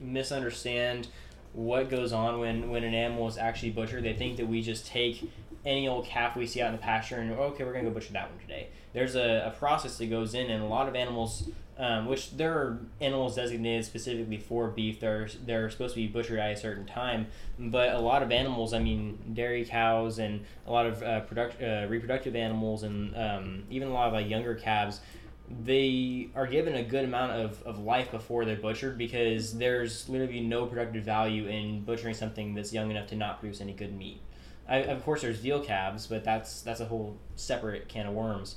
misunderstand 0.00 1.08
what 1.52 1.90
goes 1.90 2.12
on 2.12 2.38
when 2.40 2.70
when 2.70 2.82
an 2.82 2.94
animal 2.94 3.28
is 3.28 3.36
actually 3.36 3.70
butchered. 3.70 4.02
They 4.02 4.14
think 4.14 4.38
that 4.38 4.46
we 4.46 4.62
just 4.62 4.86
take 4.86 5.30
any 5.64 5.86
old 5.86 6.06
calf 6.06 6.34
we 6.34 6.46
see 6.46 6.60
out 6.60 6.68
in 6.68 6.72
the 6.72 6.82
pasture 6.82 7.16
and 7.16 7.30
okay, 7.32 7.64
we're 7.64 7.72
gonna 7.72 7.84
go 7.84 7.90
butcher 7.90 8.12
that 8.14 8.30
one 8.30 8.40
today. 8.40 8.68
There's 8.92 9.14
a, 9.14 9.44
a 9.46 9.58
process 9.58 9.96
that 9.98 10.06
goes 10.06 10.34
in, 10.34 10.50
and 10.50 10.62
a 10.62 10.66
lot 10.66 10.88
of 10.88 10.96
animals. 10.96 11.48
Um, 11.78 12.06
which 12.06 12.36
there 12.36 12.52
are 12.52 12.78
animals 13.00 13.34
designated 13.34 13.86
specifically 13.86 14.36
for 14.36 14.68
beef. 14.68 15.00
They're 15.00 15.26
they're 15.46 15.70
supposed 15.70 15.94
to 15.94 16.00
be 16.00 16.06
butchered 16.06 16.38
at 16.38 16.52
a 16.52 16.56
certain 16.56 16.84
time, 16.84 17.28
but 17.58 17.94
a 17.94 17.98
lot 17.98 18.22
of 18.22 18.30
animals, 18.30 18.74
I 18.74 18.78
mean, 18.78 19.18
dairy 19.32 19.64
cows 19.64 20.18
and 20.18 20.44
a 20.66 20.70
lot 20.70 20.84
of 20.86 21.02
uh, 21.02 21.20
product, 21.20 21.62
uh, 21.62 21.86
reproductive 21.88 22.36
animals, 22.36 22.82
and 22.82 23.16
um, 23.16 23.62
even 23.70 23.88
a 23.88 23.92
lot 23.92 24.14
of 24.14 24.26
younger 24.28 24.54
calves, 24.54 25.00
they 25.50 26.30
are 26.34 26.46
given 26.46 26.74
a 26.74 26.82
good 26.82 27.04
amount 27.04 27.32
of, 27.32 27.62
of 27.64 27.78
life 27.78 28.10
before 28.10 28.44
they're 28.44 28.56
butchered 28.56 28.96
because 28.96 29.56
there's 29.58 30.08
literally 30.08 30.40
no 30.40 30.66
productive 30.66 31.04
value 31.04 31.46
in 31.46 31.82
butchering 31.84 32.14
something 32.14 32.54
that's 32.54 32.72
young 32.72 32.90
enough 32.90 33.06
to 33.08 33.16
not 33.16 33.40
produce 33.40 33.60
any 33.60 33.72
good 33.72 33.96
meat. 33.96 34.20
I, 34.68 34.76
of 34.78 35.04
course, 35.04 35.22
there's 35.22 35.38
veal 35.38 35.60
calves, 35.60 36.06
but 36.06 36.24
that's 36.24 36.62
that's 36.62 36.80
a 36.80 36.86
whole 36.86 37.16
separate 37.36 37.88
can 37.88 38.06
of 38.06 38.14
worms. 38.14 38.56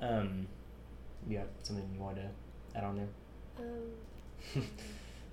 Um, 0.00 0.46
you 1.28 1.38
got 1.38 1.48
something 1.62 1.88
you 1.92 2.00
wanted 2.00 2.22
to 2.22 2.78
add 2.78 2.84
on 2.84 2.96
there? 2.96 3.08
Um, 3.58 4.66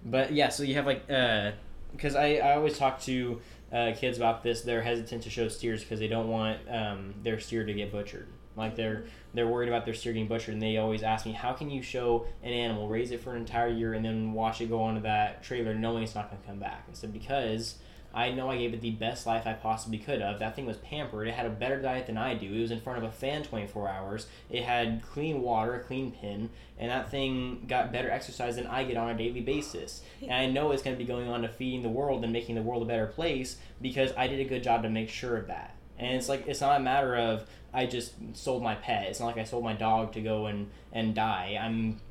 But 0.06 0.32
yeah, 0.32 0.50
so 0.50 0.64
you 0.64 0.76
have 0.76 0.86
like, 0.86 1.06
because 1.08 2.16
I, 2.16 2.36
I 2.36 2.56
always 2.56 2.78
talk 2.78 3.02
to 3.02 3.42
uh, 3.72 3.92
kids 3.96 4.18
about 4.18 4.44
this. 4.44 4.62
They're 4.62 4.82
hesitant 4.82 5.24
to 5.24 5.30
show 5.30 5.48
steers 5.50 5.84
because 5.84 6.00
they 6.00 6.08
don't 6.08 6.30
want 6.30 6.60
um, 6.70 7.14
their 7.24 7.40
steer 7.40 7.66
to 7.66 7.74
get 7.74 7.92
butchered. 7.92 8.28
Like 8.58 8.76
they're 8.76 9.06
they're 9.34 9.48
worried 9.48 9.70
about 9.70 9.86
their 9.86 9.94
steer 9.94 10.14
getting 10.14 10.28
butchered, 10.28 10.54
and 10.54 10.62
they 10.62 10.78
always 10.78 11.04
ask 11.04 11.26
me, 11.26 11.32
how 11.32 11.54
can 11.54 11.70
you 11.70 11.82
show 11.82 12.26
an 12.44 12.52
animal, 12.52 12.88
raise 12.88 13.12
it 13.12 13.22
for 13.22 13.32
an 13.32 13.38
entire 13.38 13.70
year, 13.70 13.94
and 13.94 14.04
then 14.04 14.34
watch 14.34 14.62
it 14.62 14.70
go 14.70 14.82
onto 14.82 15.02
that 15.02 15.44
trailer 15.44 15.76
knowing 15.76 16.04
it's 16.04 16.16
not 16.16 16.30
going 16.30 16.42
to 16.42 16.48
come 16.48 16.60
back? 16.60 16.88
I 16.90 16.94
said 16.94 17.14
because 17.14 17.76
I 18.18 18.32
know 18.32 18.50
I 18.50 18.58
gave 18.58 18.74
it 18.74 18.82
the 18.82 18.92
best 18.92 19.28
life 19.28 19.46
I 19.46 19.54
possibly 19.54 20.00
could 20.00 20.22
have. 20.22 20.40
That 20.40 20.56
thing 20.56 20.66
was 20.66 20.78
pampered. 20.78 21.28
It 21.28 21.36
had 21.36 21.46
a 21.46 21.52
better 21.52 21.80
diet 21.80 22.08
than 22.08 22.18
I 22.18 22.34
do. 22.34 22.52
It 22.52 22.62
was 22.62 22.72
in 22.72 22.82
front 22.82 22.98
of 22.98 23.04
a 23.04 23.12
fan 23.12 23.44
24 23.44 23.88
hours. 23.88 24.28
It 24.50 24.64
had 24.64 25.04
clean 25.04 25.42
water, 25.42 25.76
a 25.76 25.80
clean 25.82 26.12
pen, 26.12 26.50
and 26.80 26.90
that 26.90 27.12
thing 27.12 27.66
got 27.68 27.92
better 27.92 28.10
exercise 28.10 28.56
than 28.56 28.66
I 28.66 28.86
get 28.86 28.98
on 28.98 29.10
a 29.10 29.18
daily 29.18 29.42
basis. 29.42 30.02
And 30.22 30.34
I 30.34 30.48
know 30.48 30.72
it's 30.72 30.82
going 30.82 30.96
to 30.96 31.04
be 31.04 31.08
going 31.08 31.28
on 31.28 31.44
to 31.44 31.48
feeding 31.48 31.84
the 31.84 31.90
world 31.90 32.24
and 32.24 32.34
making 32.34 32.56
the 32.56 32.64
world 32.64 32.82
a 32.82 32.86
better 32.86 33.08
place 33.08 33.58
because 33.82 34.12
I 34.18 34.28
did 34.28 34.40
a 34.40 34.46
good 34.46 34.64
job 34.64 34.82
to 34.84 34.90
make 34.90 35.10
sure 35.10 35.38
of 35.38 35.48
that. 35.48 35.76
And 36.00 36.16
it's 36.16 36.30
like 36.30 36.48
it's 36.48 36.62
not 36.62 36.80
a 36.80 36.84
matter 36.84 37.16
of 37.16 37.48
I 37.78 37.86
just 37.86 38.14
sold 38.34 38.64
my 38.64 38.74
pet. 38.74 39.06
It's 39.08 39.20
not 39.20 39.28
like 39.28 39.38
I 39.38 39.44
sold 39.44 39.64
my 39.64 39.74
dog 39.74 40.14
to 40.14 40.22
go 40.22 40.48
and 40.48 40.72
and 40.92 41.14
die. 41.14 41.60
I'm 41.62 42.02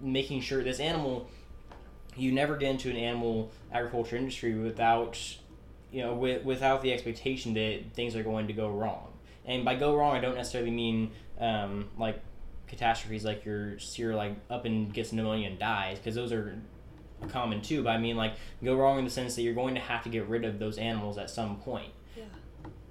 making 0.00 0.40
sure 0.40 0.62
this 0.62 0.78
animal 0.78 1.28
you 2.16 2.32
never 2.32 2.56
get 2.56 2.70
into 2.70 2.90
an 2.90 2.96
animal 2.96 3.50
agriculture 3.72 4.16
industry 4.16 4.54
without 4.54 5.18
you 5.90 6.02
know 6.02 6.14
with, 6.14 6.44
without 6.44 6.80
the 6.82 6.92
expectation 6.92 7.54
that 7.54 7.80
things 7.94 8.14
are 8.14 8.22
going 8.22 8.46
to 8.46 8.52
go 8.52 8.70
wrong 8.70 9.12
and 9.44 9.64
by 9.64 9.74
go 9.74 9.94
wrong 9.94 10.14
i 10.14 10.20
don't 10.20 10.34
necessarily 10.34 10.70
mean 10.70 11.10
um, 11.38 11.88
like 11.98 12.20
catastrophes 12.66 13.24
like 13.24 13.44
your 13.44 13.78
steer 13.78 14.14
like 14.14 14.34
up 14.50 14.64
and 14.64 14.92
gets 14.92 15.12
pneumonia 15.12 15.48
and 15.48 15.58
dies 15.58 15.98
because 15.98 16.14
those 16.14 16.32
are 16.32 16.58
common 17.28 17.60
too 17.62 17.82
but 17.82 17.90
i 17.90 17.98
mean 17.98 18.16
like 18.16 18.34
go 18.64 18.74
wrong 18.74 18.98
in 18.98 19.04
the 19.04 19.10
sense 19.10 19.34
that 19.34 19.42
you're 19.42 19.54
going 19.54 19.74
to 19.74 19.80
have 19.80 20.02
to 20.02 20.08
get 20.08 20.26
rid 20.26 20.44
of 20.44 20.58
those 20.58 20.78
animals 20.78 21.18
at 21.18 21.30
some 21.30 21.56
point. 21.56 21.92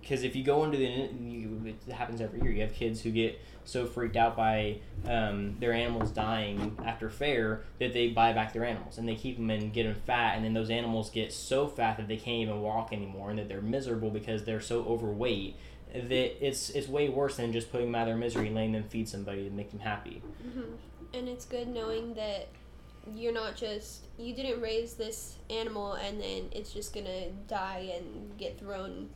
Because 0.05 0.23
if 0.23 0.35
you 0.35 0.43
go 0.43 0.63
into 0.63 0.77
the 0.77 0.85
you, 0.85 1.75
it 1.87 1.91
happens 1.91 2.21
every 2.21 2.39
year. 2.39 2.51
You 2.51 2.61
have 2.61 2.75
kids 2.75 3.01
who 3.01 3.09
get 3.09 3.41
so 3.63 3.87
freaked 3.87 4.15
out 4.15 4.37
by 4.37 4.77
um, 5.07 5.55
their 5.59 5.73
animals 5.73 6.11
dying 6.11 6.77
after 6.85 7.09
fair 7.09 7.63
that 7.79 7.91
they 7.93 8.09
buy 8.09 8.31
back 8.31 8.53
their 8.53 8.63
animals 8.63 8.99
and 8.99 9.09
they 9.09 9.15
keep 9.15 9.37
them 9.37 9.49
and 9.49 9.73
get 9.73 9.85
them 9.85 9.95
fat 10.05 10.35
and 10.35 10.45
then 10.45 10.53
those 10.53 10.69
animals 10.69 11.09
get 11.09 11.33
so 11.33 11.67
fat 11.67 11.97
that 11.97 12.07
they 12.07 12.17
can't 12.17 12.37
even 12.37 12.61
walk 12.61 12.93
anymore 12.93 13.31
and 13.31 13.39
that 13.39 13.49
they're 13.49 13.63
miserable 13.63 14.11
because 14.11 14.43
they're 14.43 14.61
so 14.61 14.83
overweight 14.85 15.55
that 15.91 16.45
it's 16.45 16.69
it's 16.69 16.87
way 16.87 17.09
worse 17.09 17.37
than 17.37 17.51
just 17.51 17.71
putting 17.71 17.87
them 17.87 17.95
out 17.95 18.03
of 18.03 18.09
their 18.09 18.17
misery 18.17 18.45
and 18.45 18.55
letting 18.55 18.73
them 18.73 18.83
feed 18.83 19.09
somebody 19.09 19.43
to 19.43 19.49
make 19.49 19.71
them 19.71 19.79
happy. 19.79 20.21
Hmm 20.53 20.75
And 21.15 21.27
it's 21.27 21.45
good 21.45 21.67
knowing 21.67 22.13
that 22.13 22.49
you're 23.15 23.33
not 23.33 23.55
just 23.55 24.01
you 24.19 24.35
didn't 24.35 24.61
raise 24.61 24.93
this 24.93 25.37
animal 25.49 25.93
and 25.93 26.21
then 26.21 26.43
it's 26.51 26.71
just 26.71 26.93
gonna 26.93 27.31
die 27.47 27.91
and 27.97 28.37
get 28.37 28.59
thrown 28.59 29.09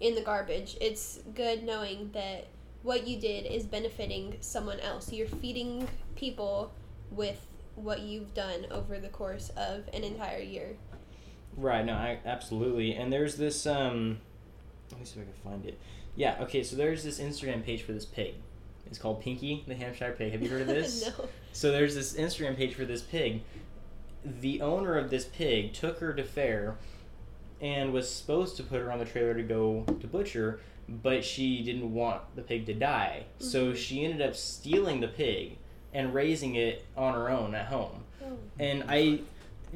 in 0.00 0.14
the 0.14 0.22
garbage. 0.22 0.76
It's 0.80 1.20
good 1.34 1.62
knowing 1.62 2.10
that 2.12 2.46
what 2.82 3.06
you 3.06 3.20
did 3.20 3.46
is 3.46 3.64
benefiting 3.64 4.36
someone 4.40 4.80
else. 4.80 5.12
You're 5.12 5.26
feeding 5.26 5.86
people 6.16 6.72
with 7.10 7.46
what 7.74 8.00
you've 8.00 8.34
done 8.34 8.66
over 8.70 8.98
the 8.98 9.08
course 9.08 9.50
of 9.56 9.88
an 9.92 10.02
entire 10.04 10.40
year. 10.40 10.76
Right. 11.56 11.84
No, 11.84 11.94
I, 11.94 12.18
absolutely. 12.24 12.94
And 12.94 13.12
there's 13.12 13.36
this. 13.36 13.66
Um, 13.66 14.18
let 14.90 15.00
me 15.00 15.06
see 15.06 15.20
if 15.20 15.26
I 15.28 15.30
can 15.30 15.50
find 15.50 15.66
it. 15.66 15.78
Yeah. 16.16 16.36
Okay. 16.40 16.62
So 16.62 16.76
there's 16.76 17.04
this 17.04 17.18
Instagram 17.20 17.64
page 17.64 17.82
for 17.82 17.92
this 17.92 18.06
pig. 18.06 18.34
It's 18.86 18.98
called 18.98 19.20
Pinky 19.20 19.64
the 19.68 19.74
Hampshire 19.74 20.14
pig. 20.16 20.32
Have 20.32 20.42
you 20.42 20.48
heard 20.48 20.62
of 20.62 20.66
this? 20.68 21.06
no. 21.06 21.28
So 21.52 21.70
there's 21.70 21.94
this 21.94 22.14
Instagram 22.14 22.56
page 22.56 22.74
for 22.74 22.84
this 22.84 23.02
pig. 23.02 23.42
The 24.24 24.60
owner 24.60 24.96
of 24.98 25.10
this 25.10 25.24
pig 25.24 25.72
took 25.72 25.98
her 26.00 26.12
to 26.12 26.22
fair, 26.24 26.76
and 27.60 27.92
was 27.92 28.08
supposed 28.10 28.56
to 28.56 28.62
put 28.62 28.80
her 28.80 28.90
on 28.90 28.98
the 28.98 29.04
trailer 29.04 29.34
to 29.34 29.42
go 29.42 29.84
to 30.00 30.06
butcher, 30.06 30.60
but 30.88 31.24
she 31.24 31.62
didn't 31.62 31.92
want 31.92 32.20
the 32.36 32.42
pig 32.42 32.66
to 32.66 32.74
die. 32.74 33.24
So 33.38 33.72
Mhm. 33.72 33.76
she 33.76 34.04
ended 34.04 34.22
up 34.22 34.34
stealing 34.34 35.00
the 35.00 35.08
pig 35.08 35.58
and 35.92 36.14
raising 36.14 36.54
it 36.54 36.84
on 36.96 37.14
her 37.14 37.28
own 37.28 37.54
at 37.54 37.66
home 37.66 38.04
Oh. 38.22 38.36
and 38.58 38.84
I 38.88 39.20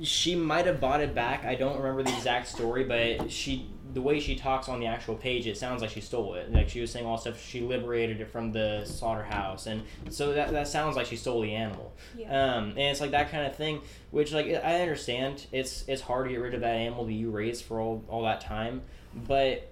she 0.02 0.34
might 0.34 0.66
have 0.66 0.80
bought 0.80 1.00
it 1.00 1.14
back. 1.14 1.44
I 1.44 1.54
don't 1.54 1.76
remember 1.76 2.02
the 2.02 2.14
exact 2.14 2.48
story, 2.48 2.84
but 2.84 3.30
she 3.30 3.68
the 3.94 4.02
way 4.02 4.18
she 4.18 4.34
talks 4.34 4.68
on 4.68 4.80
the 4.80 4.86
actual 4.86 5.14
page, 5.14 5.46
it 5.46 5.56
sounds 5.56 5.80
like 5.80 5.90
she 5.90 6.00
stole 6.00 6.34
it. 6.34 6.52
Like 6.52 6.68
she 6.68 6.80
was 6.80 6.90
saying 6.90 7.06
all 7.06 7.16
stuff. 7.16 7.40
She 7.40 7.60
liberated 7.60 8.20
it 8.20 8.28
from 8.28 8.50
the 8.50 8.84
slaughterhouse, 8.84 9.66
and 9.66 9.82
so 10.10 10.32
that 10.32 10.50
that 10.50 10.68
sounds 10.68 10.96
like 10.96 11.06
she 11.06 11.16
stole 11.16 11.40
the 11.42 11.54
animal. 11.54 11.92
Yeah. 12.16 12.54
Um, 12.56 12.70
and 12.70 12.80
it's 12.80 13.00
like 13.00 13.12
that 13.12 13.30
kind 13.30 13.46
of 13.46 13.54
thing, 13.54 13.80
which 14.10 14.32
like 14.32 14.46
I 14.46 14.80
understand. 14.80 15.46
It's 15.52 15.84
it's 15.86 16.02
hard 16.02 16.26
to 16.26 16.32
get 16.32 16.40
rid 16.40 16.54
of 16.54 16.60
that 16.62 16.74
animal 16.74 17.04
that 17.04 17.12
you 17.12 17.30
raised 17.30 17.64
for 17.64 17.80
all, 17.80 18.04
all 18.08 18.22
that 18.24 18.40
time, 18.40 18.82
but 19.14 19.70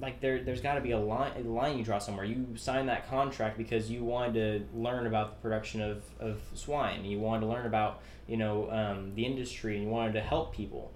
like 0.00 0.20
there 0.20 0.42
there's 0.42 0.60
got 0.60 0.74
to 0.74 0.80
be 0.80 0.92
a 0.92 0.98
line 0.98 1.32
a 1.36 1.48
line 1.48 1.78
you 1.78 1.84
draw 1.84 1.98
somewhere. 1.98 2.24
You 2.24 2.46
signed 2.56 2.88
that 2.88 3.08
contract 3.08 3.58
because 3.58 3.90
you 3.90 4.04
wanted 4.04 4.34
to 4.34 4.78
learn 4.78 5.06
about 5.06 5.30
the 5.36 5.42
production 5.42 5.80
of, 5.80 6.04
of 6.18 6.40
swine. 6.54 7.04
You 7.04 7.18
wanted 7.18 7.40
to 7.42 7.46
learn 7.46 7.66
about 7.66 8.02
you 8.26 8.36
know 8.36 8.70
um, 8.70 9.14
the 9.14 9.24
industry 9.24 9.76
and 9.76 9.84
you 9.84 9.90
wanted 9.90 10.12
to 10.14 10.20
help 10.20 10.54
people. 10.54 10.92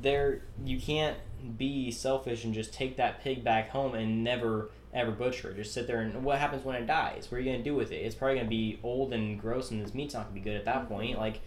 There 0.00 0.42
you 0.64 0.80
can't 0.80 1.16
be 1.56 1.90
selfish 1.90 2.44
and 2.44 2.54
just 2.54 2.72
take 2.72 2.96
that 2.96 3.22
pig 3.22 3.42
back 3.42 3.70
home 3.70 3.94
and 3.94 4.22
never 4.22 4.70
ever 4.92 5.10
butcher 5.10 5.50
it. 5.50 5.56
Just 5.56 5.72
sit 5.72 5.86
there 5.86 6.00
and 6.00 6.22
what 6.22 6.38
happens 6.38 6.64
when 6.64 6.76
it 6.76 6.86
dies? 6.86 7.30
What 7.30 7.38
are 7.38 7.40
you 7.40 7.50
gonna 7.50 7.64
do 7.64 7.74
with 7.74 7.92
it? 7.92 7.96
It's 7.96 8.14
probably 8.14 8.36
gonna 8.36 8.48
be 8.48 8.78
old 8.82 9.12
and 9.12 9.40
gross 9.40 9.70
and 9.70 9.84
this 9.84 9.94
meat's 9.94 10.14
not 10.14 10.24
gonna 10.24 10.34
be 10.34 10.40
good 10.40 10.56
at 10.56 10.66
that 10.66 10.88
point. 10.88 11.18
Like 11.18 11.40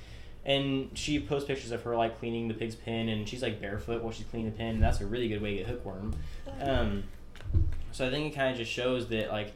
and 0.45 0.89
she 0.93 1.19
posts 1.19 1.47
pictures 1.47 1.71
of 1.71 1.81
her 1.83 1.95
like 1.95 2.19
cleaning 2.19 2.47
the 2.47 2.53
pig's 2.53 2.75
pen 2.75 3.09
and 3.09 3.27
she's 3.27 3.41
like 3.41 3.59
barefoot 3.59 4.03
while 4.03 4.11
she's 4.11 4.25
cleaning 4.27 4.51
the 4.51 4.57
pen. 4.57 4.75
And 4.75 4.83
that's 4.83 5.01
a 5.01 5.05
really 5.05 5.27
good 5.27 5.41
way 5.41 5.51
to 5.51 5.57
get 5.63 5.67
hookworm. 5.67 6.15
Um, 6.61 7.03
so 7.91 8.05
I 8.07 8.11
think 8.11 8.31
it 8.33 8.35
kind 8.35 8.51
of 8.51 8.57
just 8.57 8.71
shows 8.71 9.07
that 9.09 9.31
like 9.31 9.53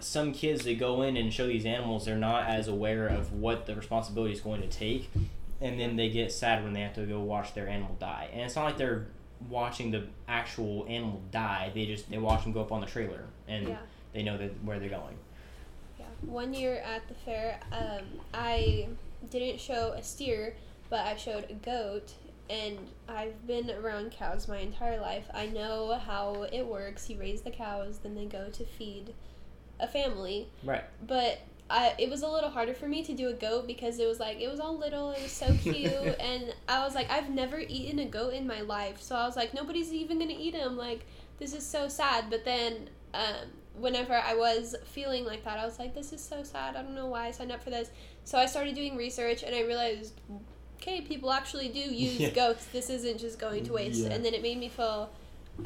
some 0.00 0.32
kids 0.32 0.64
that 0.64 0.78
go 0.78 1.02
in 1.02 1.16
and 1.16 1.32
show 1.32 1.46
these 1.46 1.66
animals, 1.66 2.04
they're 2.06 2.16
not 2.16 2.48
as 2.48 2.68
aware 2.68 3.06
of 3.06 3.32
what 3.32 3.66
the 3.66 3.74
responsibility 3.76 4.32
is 4.32 4.40
going 4.40 4.60
to 4.62 4.68
take, 4.68 5.10
and 5.60 5.78
then 5.78 5.96
they 5.96 6.08
get 6.08 6.32
sad 6.32 6.64
when 6.64 6.72
they 6.72 6.80
have 6.80 6.94
to 6.94 7.04
go 7.06 7.20
watch 7.20 7.54
their 7.54 7.68
animal 7.68 7.96
die. 8.00 8.28
And 8.32 8.42
it's 8.42 8.56
not 8.56 8.64
like 8.64 8.76
they're 8.78 9.06
watching 9.48 9.90
the 9.90 10.04
actual 10.26 10.86
animal 10.88 11.20
die; 11.30 11.70
they 11.74 11.86
just 11.86 12.10
they 12.10 12.18
watch 12.18 12.42
them 12.42 12.52
go 12.52 12.60
up 12.62 12.72
on 12.72 12.80
the 12.80 12.86
trailer 12.86 13.24
and 13.46 13.68
Yeah. 13.68 13.76
they 14.12 14.22
know 14.22 14.36
that 14.38 14.50
where 14.64 14.80
they're 14.80 14.88
going. 14.88 15.16
Yeah. 16.00 16.06
One 16.22 16.52
year 16.54 16.76
at 16.78 17.06
the 17.08 17.14
fair, 17.14 17.60
um, 17.70 18.02
I 18.34 18.88
didn't 19.30 19.60
show 19.60 19.92
a 19.96 20.02
steer, 20.02 20.56
but 20.90 21.00
I 21.06 21.16
showed 21.16 21.50
a 21.50 21.54
goat. 21.54 22.12
And 22.50 22.76
I've 23.08 23.46
been 23.46 23.70
around 23.70 24.12
cows 24.12 24.46
my 24.46 24.58
entire 24.58 25.00
life. 25.00 25.24
I 25.32 25.46
know 25.46 25.98
how 26.04 26.46
it 26.52 26.66
works. 26.66 27.08
You 27.08 27.18
raise 27.18 27.40
the 27.42 27.50
cows, 27.50 27.98
then 28.02 28.14
they 28.14 28.26
go 28.26 28.48
to 28.50 28.64
feed 28.64 29.14
a 29.80 29.88
family. 29.88 30.48
Right. 30.62 30.84
But 31.06 31.40
I, 31.70 31.94
it 31.98 32.10
was 32.10 32.22
a 32.22 32.28
little 32.28 32.50
harder 32.50 32.74
for 32.74 32.86
me 32.86 33.02
to 33.04 33.14
do 33.14 33.28
a 33.28 33.32
goat 33.32 33.66
because 33.66 33.98
it 33.98 34.06
was 34.06 34.20
like 34.20 34.40
it 34.40 34.50
was 34.50 34.60
all 34.60 34.76
little, 34.76 35.12
it 35.12 35.22
was 35.22 35.32
so 35.32 35.54
cute, 35.62 35.90
and 36.20 36.54
I 36.68 36.84
was 36.84 36.94
like, 36.94 37.10
I've 37.10 37.30
never 37.30 37.60
eaten 37.60 37.98
a 38.00 38.04
goat 38.04 38.34
in 38.34 38.46
my 38.46 38.60
life, 38.60 39.00
so 39.00 39.16
I 39.16 39.26
was 39.26 39.36
like, 39.36 39.54
nobody's 39.54 39.92
even 39.92 40.18
gonna 40.18 40.34
eat 40.36 40.54
him. 40.54 40.76
Like 40.76 41.06
this 41.38 41.54
is 41.54 41.66
so 41.66 41.88
sad. 41.88 42.26
But 42.28 42.44
then, 42.44 42.90
um, 43.14 43.48
whenever 43.74 44.14
I 44.14 44.34
was 44.34 44.76
feeling 44.84 45.24
like 45.24 45.44
that, 45.44 45.58
I 45.58 45.64
was 45.64 45.78
like, 45.78 45.94
this 45.94 46.12
is 46.12 46.22
so 46.22 46.42
sad. 46.42 46.76
I 46.76 46.82
don't 46.82 46.94
know 46.94 47.06
why 47.06 47.26
I 47.26 47.30
signed 47.30 47.52
up 47.52 47.62
for 47.62 47.70
this. 47.70 47.90
So 48.24 48.38
I 48.38 48.46
started 48.46 48.74
doing 48.74 48.96
research, 48.96 49.42
and 49.42 49.54
I 49.54 49.60
realized, 49.62 50.14
okay, 50.80 51.00
people 51.00 51.32
actually 51.32 51.68
do 51.68 51.80
use 51.80 52.18
Yeah. 52.20 52.30
goats. 52.30 52.66
This 52.66 52.90
isn't 52.90 53.18
just 53.18 53.38
going 53.38 53.64
to 53.64 53.72
waste. 53.72 54.00
Yeah. 54.00 54.10
And 54.10 54.24
then 54.24 54.34
it 54.34 54.42
made 54.42 54.58
me 54.58 54.68
feel 54.68 55.10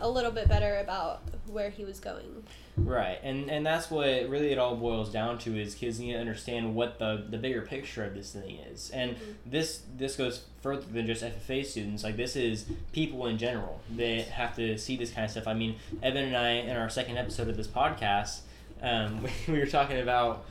a 0.01 0.09
little 0.11 0.33
bit 0.33 0.49
better 0.49 0.79
about 0.79 1.23
where 1.47 1.71
he 1.71 1.85
was 1.85 2.01
going. 2.01 2.43
Right, 2.79 3.19
and 3.23 3.49
and 3.51 3.65
that's 3.65 3.91
what 3.91 4.29
really 4.29 4.53
it 4.53 4.59
all 4.59 4.77
boils 4.77 5.11
down 5.11 5.39
to 5.39 5.59
is 5.59 5.75
kids 5.75 5.99
need 5.99 6.13
to 6.13 6.19
understand 6.19 6.75
what 6.75 6.99
the 6.99 7.25
the 7.31 7.39
bigger 7.39 7.63
picture 7.63 8.05
of 8.05 8.13
this 8.15 8.33
thing 8.33 8.59
is, 8.71 8.91
and 8.91 9.17
this 9.47 9.81
this 9.97 10.15
goes 10.17 10.45
further 10.61 10.83
than 10.93 11.07
just 11.07 11.23
FFA 11.23 11.65
students. 11.65 12.05
Like 12.05 12.19
this 12.19 12.37
is 12.37 12.67
people 12.93 13.29
in 13.29 13.39
general 13.39 13.81
that 13.97 14.25
have 14.27 14.55
to 14.57 14.77
see 14.77 14.95
this 14.99 15.11
kind 15.11 15.25
of 15.25 15.31
stuff. 15.31 15.47
I 15.47 15.55
mean, 15.55 15.77
Evan 16.03 16.25
and 16.25 16.37
I 16.37 16.51
in 16.51 16.77
our 16.77 16.91
second 16.91 17.17
episode 17.17 17.49
of 17.49 17.57
this 17.57 17.67
podcast, 17.69 18.41
um, 18.83 19.23
we, 19.23 19.31
we 19.55 19.59
were 19.59 19.65
talking 19.67 19.99
about 20.01 20.45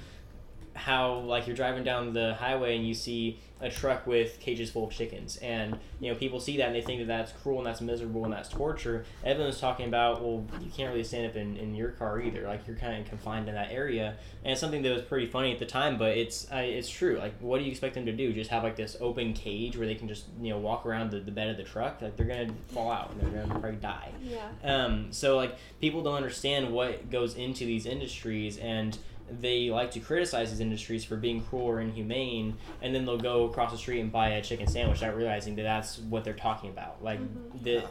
how 0.75 1.19
like 1.19 1.47
you're 1.47 1.55
driving 1.55 1.83
down 1.83 2.13
the 2.13 2.35
highway 2.35 2.75
and 2.75 2.85
you 2.85 2.93
see 2.93 3.39
a 3.61 3.69
truck 3.69 4.05
with 4.05 4.37
cages 4.41 4.69
full 4.69 4.85
of 4.85 4.91
chickens. 4.91 5.37
And 5.37 5.79
you 6.01 6.11
know 6.11 6.17
people 6.17 6.39
see 6.41 6.57
that 6.57 6.67
and 6.67 6.75
they 6.75 6.81
think 6.81 6.99
that 6.99 7.07
that's 7.07 7.31
cruel 7.31 7.59
and 7.59 7.65
that's 7.65 7.79
miserable 7.81 8.25
and 8.25 8.33
that's 8.33 8.49
torture. 8.49 9.05
Evan 9.23 9.45
was 9.45 9.59
talking 9.59 9.87
about 9.87 10.21
well 10.21 10.45
you 10.61 10.69
can't 10.75 10.91
really 10.91 11.03
stand 11.05 11.27
up 11.27 11.35
in, 11.37 11.55
in 11.55 11.73
your 11.73 11.91
car 11.91 12.21
either. 12.21 12.41
Like 12.41 12.67
you're 12.67 12.75
kind 12.75 13.01
of 13.01 13.07
confined 13.07 13.47
in 13.47 13.55
that 13.55 13.71
area. 13.71 14.17
And 14.43 14.51
it's 14.51 14.61
something 14.61 14.81
that 14.83 14.91
was 14.93 15.01
pretty 15.03 15.27
funny 15.27 15.53
at 15.53 15.59
the 15.59 15.65
time 15.65 15.97
but 15.97 16.17
it's 16.17 16.51
uh, 16.51 16.57
it's 16.57 16.89
true. 16.89 17.17
Like 17.17 17.33
what 17.39 17.59
do 17.59 17.63
you 17.63 17.71
expect 17.71 17.95
them 17.95 18.05
to 18.05 18.11
do? 18.11 18.33
Just 18.33 18.49
have 18.49 18.63
like 18.63 18.75
this 18.75 18.97
open 18.99 19.33
cage 19.33 19.77
where 19.77 19.87
they 19.87 19.95
can 19.95 20.09
just 20.09 20.25
you 20.41 20.49
know 20.49 20.57
walk 20.57 20.85
around 20.85 21.11
the, 21.11 21.21
the 21.21 21.31
bed 21.31 21.47
of 21.47 21.55
the 21.57 21.63
truck? 21.63 22.01
Like 22.01 22.17
they're 22.17 22.25
gonna 22.25 22.53
fall 22.67 22.91
out 22.91 23.11
and 23.11 23.21
they're 23.21 23.41
gonna 23.41 23.59
probably 23.59 23.79
die. 23.79 24.11
Yeah. 24.21 24.49
um, 24.63 25.07
so 25.11 25.37
like 25.37 25.55
people 25.79 26.03
don't 26.03 26.15
understand 26.15 26.73
what 26.73 27.09
goes 27.09 27.35
into 27.35 27.65
these 27.65 27.85
industries 27.85 28.57
and 28.57 28.97
they 29.29 29.69
like 29.69 29.91
to 29.91 29.99
criticize 29.99 30.51
these 30.51 30.59
industries 30.59 31.03
for 31.03 31.15
being 31.15 31.41
cruel 31.43 31.65
or 31.65 31.81
inhumane 31.81 32.55
and 32.81 32.93
then 32.93 33.05
they'll 33.05 33.17
go 33.17 33.45
across 33.45 33.71
the 33.71 33.77
street 33.77 33.99
and 33.99 34.11
buy 34.11 34.29
a 34.29 34.41
chicken 34.41 34.67
sandwich 34.67 35.01
not 35.01 35.15
realizing 35.15 35.55
that 35.55 35.63
that's 35.63 35.97
what 35.99 36.23
they're 36.23 36.33
talking 36.33 36.69
about 36.69 37.03
like 37.03 37.19
Mhm. 37.19 37.63
the 37.63 37.83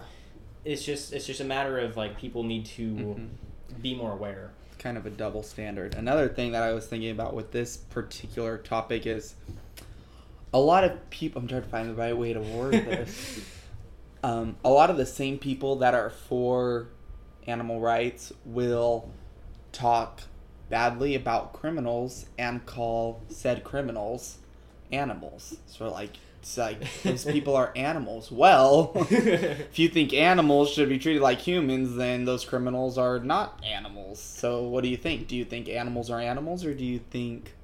it's 0.64 0.84
just 0.84 1.12
it's 1.12 1.26
just 1.26 1.40
a 1.40 1.44
matter 1.44 1.78
of 1.78 1.96
like 1.96 2.16
people 2.16 2.42
need 2.44 2.64
to 2.66 2.94
Mhm. 2.94 3.28
be 3.82 3.94
more 3.94 4.12
aware 4.12 4.52
kind 4.78 4.98
of 4.98 5.06
a 5.06 5.10
double 5.10 5.42
standard. 5.42 5.94
Another 5.94 6.28
thing 6.28 6.52
that 6.52 6.62
I 6.62 6.72
was 6.74 6.86
thinking 6.86 7.10
about 7.10 7.32
with 7.32 7.52
this 7.52 7.76
particular 7.78 8.58
topic 8.58 9.06
is 9.06 9.34
a 10.52 10.58
lot 10.60 10.84
of 10.84 11.08
people. 11.08 11.40
I'm 11.40 11.48
trying 11.48 11.62
to 11.62 11.68
find 11.68 11.88
the 11.88 11.94
right 11.94 12.14
way 12.16 12.34
to 12.34 12.40
word 12.40 12.72
this. 12.84 13.40
um, 14.22 14.56
a 14.62 14.68
lot 14.68 14.90
of 14.90 14.98
the 14.98 15.06
same 15.06 15.38
people 15.38 15.76
that 15.76 15.94
are 15.94 16.10
for 16.10 16.88
animal 17.46 17.80
rights 17.80 18.30
will 18.44 19.10
talk 19.72 20.20
badly 20.74 21.14
about 21.14 21.52
criminals 21.52 22.26
and 22.36 22.66
call 22.66 23.22
said 23.28 23.62
criminals 23.62 24.38
animals. 24.90 25.56
So 25.66 25.88
like 25.88 26.10
it's 26.40 26.58
like 26.58 26.82
those 27.04 27.24
people 27.24 27.54
are 27.54 27.70
animals. 27.76 28.32
Well, 28.32 28.90
if 29.08 29.78
you 29.78 29.88
think 29.88 30.12
animals 30.12 30.72
should 30.72 30.88
be 30.88 30.98
treated 30.98 31.22
like 31.22 31.38
humans, 31.38 31.94
then 31.94 32.24
those 32.24 32.44
criminals 32.44 32.98
are 32.98 33.20
not 33.20 33.62
animals. 33.64 34.18
So 34.18 34.64
what 34.64 34.82
do 34.82 34.88
you 34.88 34.96
think? 34.96 35.28
Do 35.28 35.36
you 35.36 35.44
think 35.44 35.68
animals 35.68 36.10
are 36.10 36.18
animals 36.18 36.64
or 36.64 36.74
do 36.74 36.84
you 36.84 36.98
think 36.98 37.54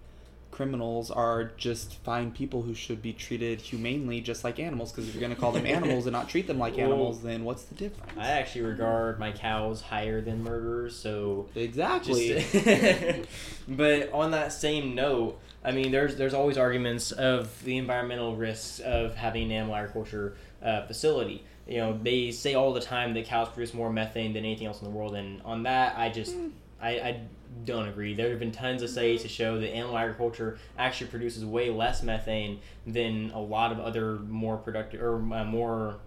criminals 0.60 1.10
are 1.10 1.52
just 1.56 1.94
fine 2.02 2.30
people 2.30 2.60
who 2.60 2.74
should 2.74 3.00
be 3.00 3.14
treated 3.14 3.62
humanely, 3.62 4.20
just 4.20 4.44
like 4.44 4.58
animals. 4.58 4.92
Because 4.92 5.08
if 5.08 5.14
you're 5.14 5.20
going 5.20 5.34
to 5.34 5.40
call 5.40 5.52
them 5.52 5.64
animals 5.64 6.04
and 6.04 6.12
not 6.12 6.28
treat 6.28 6.46
them 6.46 6.58
like 6.58 6.76
Well, 6.76 6.84
animals, 6.84 7.22
then 7.22 7.44
what's 7.44 7.62
the 7.62 7.74
difference? 7.74 8.12
I 8.18 8.28
actually 8.32 8.60
regard 8.66 9.18
my 9.18 9.32
cows 9.32 9.80
higher 9.80 10.20
than 10.20 10.44
murderers, 10.44 10.94
so 10.94 11.48
exactly. 11.54 12.44
Just, 12.52 13.26
but 13.68 14.12
on 14.12 14.32
that 14.32 14.52
same 14.52 14.94
note, 14.94 15.40
I 15.64 15.72
mean, 15.72 15.92
there's 15.92 16.16
there's 16.16 16.34
always 16.34 16.58
arguments 16.58 17.10
of 17.10 17.64
the 17.64 17.78
environmental 17.78 18.36
risks 18.36 18.80
of 18.80 19.14
having 19.14 19.44
an 19.44 19.52
animal 19.52 19.76
agriculture 19.76 20.36
uh, 20.62 20.86
facility. 20.86 21.42
You 21.66 21.78
know, 21.78 21.98
they 22.02 22.32
say 22.32 22.52
all 22.52 22.74
the 22.74 22.82
time 22.82 23.14
that 23.14 23.24
cows 23.24 23.48
produce 23.48 23.72
more 23.72 23.90
methane 23.90 24.34
than 24.34 24.44
anything 24.44 24.66
else 24.66 24.82
in 24.82 24.84
the 24.84 24.94
world, 24.94 25.14
and 25.14 25.40
on 25.40 25.62
that, 25.62 25.96
I 25.96 26.10
just 26.10 26.36
I, 26.82 26.90
I 26.90 27.20
don't 27.64 27.88
agree. 27.88 28.14
There 28.14 28.30
have 28.30 28.38
been 28.38 28.52
tons 28.52 28.82
of 28.82 28.90
studies 28.90 29.22
to 29.22 29.28
show 29.28 29.58
that 29.58 29.68
animal 29.70 29.98
agriculture 29.98 30.58
actually 30.78 31.08
produces 31.08 31.44
way 31.44 31.70
less 31.70 32.02
methane 32.02 32.60
than 32.86 33.30
a 33.32 33.40
lot 33.40 33.72
of 33.72 33.80
other 33.80 34.16
more 34.16 34.56
productive 34.56 35.02
or 35.02 35.16
uh, 35.16 35.44
more 35.44 35.98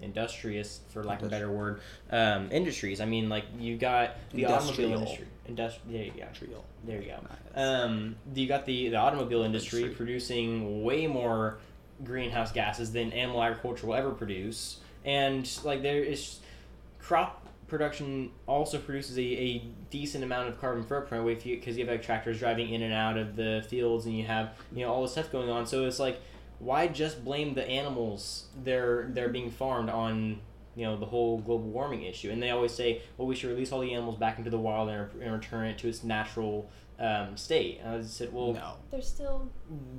industrious, 0.00 0.80
for 0.88 1.04
lack 1.04 1.20
of 1.20 1.28
a 1.28 1.30
better 1.30 1.50
word, 1.50 1.80
um, 2.10 2.50
industries. 2.50 3.00
I 3.00 3.04
mean, 3.04 3.28
like 3.28 3.44
you 3.58 3.76
got 3.76 4.16
the 4.32 4.46
automobile 4.46 4.92
industry. 4.94 5.26
Industri- 5.48 5.78
there 5.88 6.04
you 6.04 6.12
go. 6.12 6.26
Trial. 6.34 6.64
There 6.84 7.00
you 7.00 7.12
go. 7.12 7.60
Um, 7.60 8.16
you 8.34 8.46
got 8.48 8.66
the, 8.66 8.88
the 8.88 8.96
automobile 8.96 9.42
industry 9.42 9.82
Industry. 9.82 9.96
producing 9.96 10.82
way 10.82 11.06
more 11.06 11.58
greenhouse 12.04 12.50
gases 12.50 12.92
than 12.92 13.12
animal 13.12 13.42
agriculture 13.42 13.86
will 13.86 13.94
ever 13.94 14.10
produce, 14.10 14.78
and 15.04 15.48
like 15.64 15.82
there 15.82 16.02
is 16.02 16.40
crop 16.98 17.41
production 17.72 18.30
also 18.46 18.78
produces 18.78 19.16
a, 19.16 19.22
a 19.22 19.64
decent 19.88 20.22
amount 20.22 20.46
of 20.46 20.60
carbon 20.60 20.84
footprint 20.84 21.24
with 21.24 21.46
you 21.46 21.56
because 21.56 21.74
you 21.78 21.86
have 21.86 21.90
like 21.90 22.02
tractors 22.02 22.38
driving 22.38 22.68
in 22.68 22.82
and 22.82 22.92
out 22.92 23.16
of 23.16 23.34
the 23.34 23.64
fields 23.66 24.04
and 24.04 24.14
you 24.14 24.24
have 24.24 24.50
you 24.74 24.84
know 24.84 24.92
all 24.92 25.00
this 25.00 25.12
stuff 25.12 25.32
going 25.32 25.48
on. 25.48 25.66
So 25.66 25.86
it's 25.86 25.98
like 25.98 26.20
why 26.58 26.86
just 26.86 27.24
blame 27.24 27.54
the 27.54 27.66
animals 27.66 28.48
they're 28.62 29.08
they're 29.14 29.30
being 29.30 29.50
farmed 29.50 29.88
on 29.88 30.38
you 30.76 30.84
know 30.84 30.98
the 30.98 31.06
whole 31.06 31.38
global 31.38 31.70
warming 31.70 32.02
issue 32.02 32.30
and 32.30 32.42
they 32.42 32.50
always 32.50 32.72
say 32.72 33.00
well 33.16 33.26
we 33.26 33.34
should 33.34 33.48
release 33.48 33.72
all 33.72 33.80
the 33.80 33.94
animals 33.94 34.16
back 34.16 34.36
into 34.36 34.50
the 34.50 34.58
wild 34.58 34.90
and, 34.90 35.08
and 35.22 35.32
return 35.32 35.66
it 35.66 35.78
to 35.78 35.88
its 35.88 36.04
natural 36.04 36.70
um, 36.98 37.36
state 37.36 37.80
and 37.82 37.94
i 37.96 38.02
said 38.02 38.32
well 38.32 38.52
no. 38.52 38.74
They're 38.90 39.02
still 39.02 39.48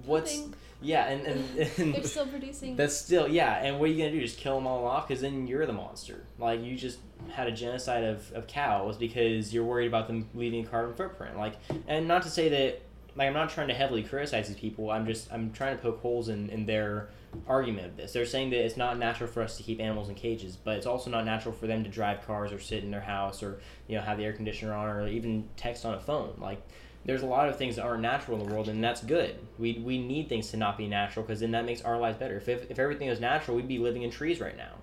what's 0.06 0.36
pooping. 0.38 0.54
yeah 0.82 1.06
and, 1.10 1.26
and, 1.26 1.72
and 1.78 1.94
They're 1.96 2.04
still 2.04 2.28
producing. 2.28 2.76
that's 2.76 2.96
still 2.96 3.28
yeah 3.28 3.56
and 3.64 3.80
what 3.80 3.90
are 3.90 3.92
you 3.94 3.98
gonna 3.98 4.12
do 4.12 4.22
just 4.22 4.38
kill 4.38 4.56
them 4.56 4.68
all 4.68 4.86
off 4.86 5.08
because 5.08 5.22
then 5.22 5.48
you're 5.48 5.66
the 5.66 5.74
monster 5.74 6.26
like 6.40 6.62
you 6.64 6.76
just 6.76 7.00
had 7.32 7.48
a 7.48 7.52
genocide 7.52 8.04
of, 8.04 8.32
of 8.34 8.48
cows 8.48 8.98
because 8.98 9.54
you're 9.54 9.64
worried 9.64 9.88
about 9.88 10.08
them 10.08 10.30
leaving 10.34 10.66
a 10.66 10.68
carbon 10.70 10.94
footprint 10.96 11.38
like 11.38 11.56
and 11.88 12.08
not 12.08 12.22
to 12.24 12.30
say 12.30 12.50
that 12.50 12.82
like 13.16 13.28
i'm 13.28 13.34
not 13.34 13.50
trying 13.50 13.68
to 13.68 13.74
heavily 13.74 14.04
criticize 14.04 14.48
these 14.48 14.58
people 14.58 14.90
i'm 14.90 15.06
just 15.06 15.32
i'm 15.32 15.52
trying 15.52 15.76
to 15.76 15.82
poke 15.82 16.00
holes 16.02 16.30
in, 16.30 16.50
in 16.50 16.66
their 16.66 17.10
argument 17.48 17.88
of 17.88 17.98
this 17.98 18.14
they're 18.14 18.26
saying 18.26 18.50
that 18.50 18.64
it's 18.64 18.78
not 18.78 18.98
natural 18.98 19.30
for 19.30 19.42
us 19.42 19.58
to 19.58 19.64
keep 19.64 19.80
animals 19.80 20.10
in 20.10 20.16
cages 20.16 20.56
but 20.56 20.78
it's 20.78 20.86
also 20.86 21.10
not 21.10 21.26
natural 21.26 21.54
for 21.54 21.68
them 21.68 21.84
to 21.84 21.90
drive 21.90 22.26
cars 22.26 22.52
or 22.52 22.60
sit 22.60 22.84
in 22.84 22.92
their 22.92 23.02
house 23.02 23.42
or 23.42 23.60
you 23.88 23.96
know 23.96 24.02
have 24.02 24.18
the 24.18 24.24
air 24.24 24.34
conditioner 24.34 24.74
on 24.74 24.88
or 24.88 25.08
even 25.08 25.48
text 25.58 25.86
on 25.86 25.94
a 25.94 26.00
phone 26.00 26.34
like 26.38 26.62
there's 27.06 27.22
a 27.22 27.26
lot 27.26 27.50
of 27.50 27.58
things 27.58 27.76
that 27.76 27.84
aren't 27.84 28.02
natural 28.02 28.40
in 28.40 28.48
the 28.48 28.54
world, 28.54 28.70
and 28.70 28.84
that's 28.84 29.04
good. 29.04 29.36
We, 29.60 29.82
we 29.84 30.00
need 30.00 30.30
things 30.30 30.52
to 30.52 30.58
not 30.58 30.78
be 30.78 30.88
natural 30.88 31.26
because 31.26 31.42
then 31.42 31.52
that 31.52 31.66
makes 31.66 31.82
our 31.82 32.00
lives 32.00 32.18
better. 32.18 32.38
If, 32.38 32.48
if, 32.48 32.72
if 32.72 32.80
everything 32.80 33.10
was 33.10 33.20
natural, 33.20 33.58
we'd 33.58 33.68
be 33.68 33.80
living 33.80 34.04
in 34.04 34.12
trees 34.12 34.40
right 34.40 34.56
now. 34.56 34.76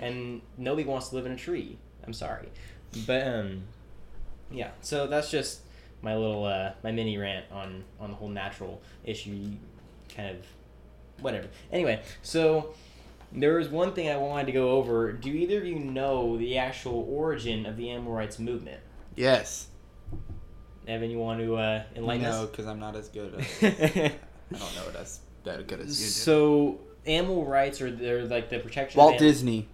And 0.00 0.40
nobody 0.56 0.86
wants 0.86 1.10
to 1.10 1.16
live 1.16 1.26
in 1.26 1.32
a 1.32 1.36
tree. 1.36 1.76
I'm 2.06 2.14
sorry. 2.14 2.48
But, 3.06 3.26
um, 3.26 3.62
yeah, 4.50 4.70
so 4.80 5.06
that's 5.06 5.30
just 5.30 5.60
my 6.02 6.14
little, 6.14 6.44
uh, 6.44 6.72
my 6.82 6.92
mini 6.92 7.16
rant 7.18 7.46
on, 7.50 7.84
on 8.00 8.10
the 8.10 8.16
whole 8.16 8.28
natural 8.28 8.82
issue. 9.04 9.50
Kind 10.14 10.36
of, 10.36 10.46
whatever. 11.20 11.48
Anyway, 11.72 12.02
so 12.22 12.74
there 13.32 13.56
was 13.56 13.68
one 13.68 13.92
thing 13.92 14.08
I 14.08 14.16
wanted 14.16 14.46
to 14.46 14.52
go 14.52 14.70
over. 14.70 15.12
Do 15.12 15.30
either 15.30 15.58
of 15.58 15.66
you 15.66 15.78
know 15.78 16.36
the 16.36 16.58
actual 16.58 17.06
origin 17.10 17.66
of 17.66 17.76
the 17.76 17.90
animal 17.90 18.12
rights 18.12 18.38
movement? 18.38 18.80
Yes. 19.14 19.68
Evan, 20.86 21.10
you 21.10 21.18
want 21.18 21.40
to 21.40 21.56
uh, 21.56 21.82
enlighten 21.96 22.26
us? 22.26 22.34
No, 22.34 22.46
because 22.46 22.66
I'm 22.66 22.78
not 22.78 22.94
as 22.94 23.08
good. 23.08 23.34
As, 23.34 23.46
I 23.62 24.12
don't 24.52 24.76
know 24.76 24.88
it 24.88 24.96
as 24.96 25.20
that 25.44 25.66
good 25.66 25.80
as 25.80 26.00
you 26.00 26.06
do. 26.06 26.10
So 26.10 26.80
animal 27.06 27.44
rights 27.44 27.80
are 27.80 27.90
they're 27.90 28.24
like 28.24 28.50
the 28.50 28.58
protection. 28.60 28.98
Walt 28.98 29.18
Disney. 29.18 29.68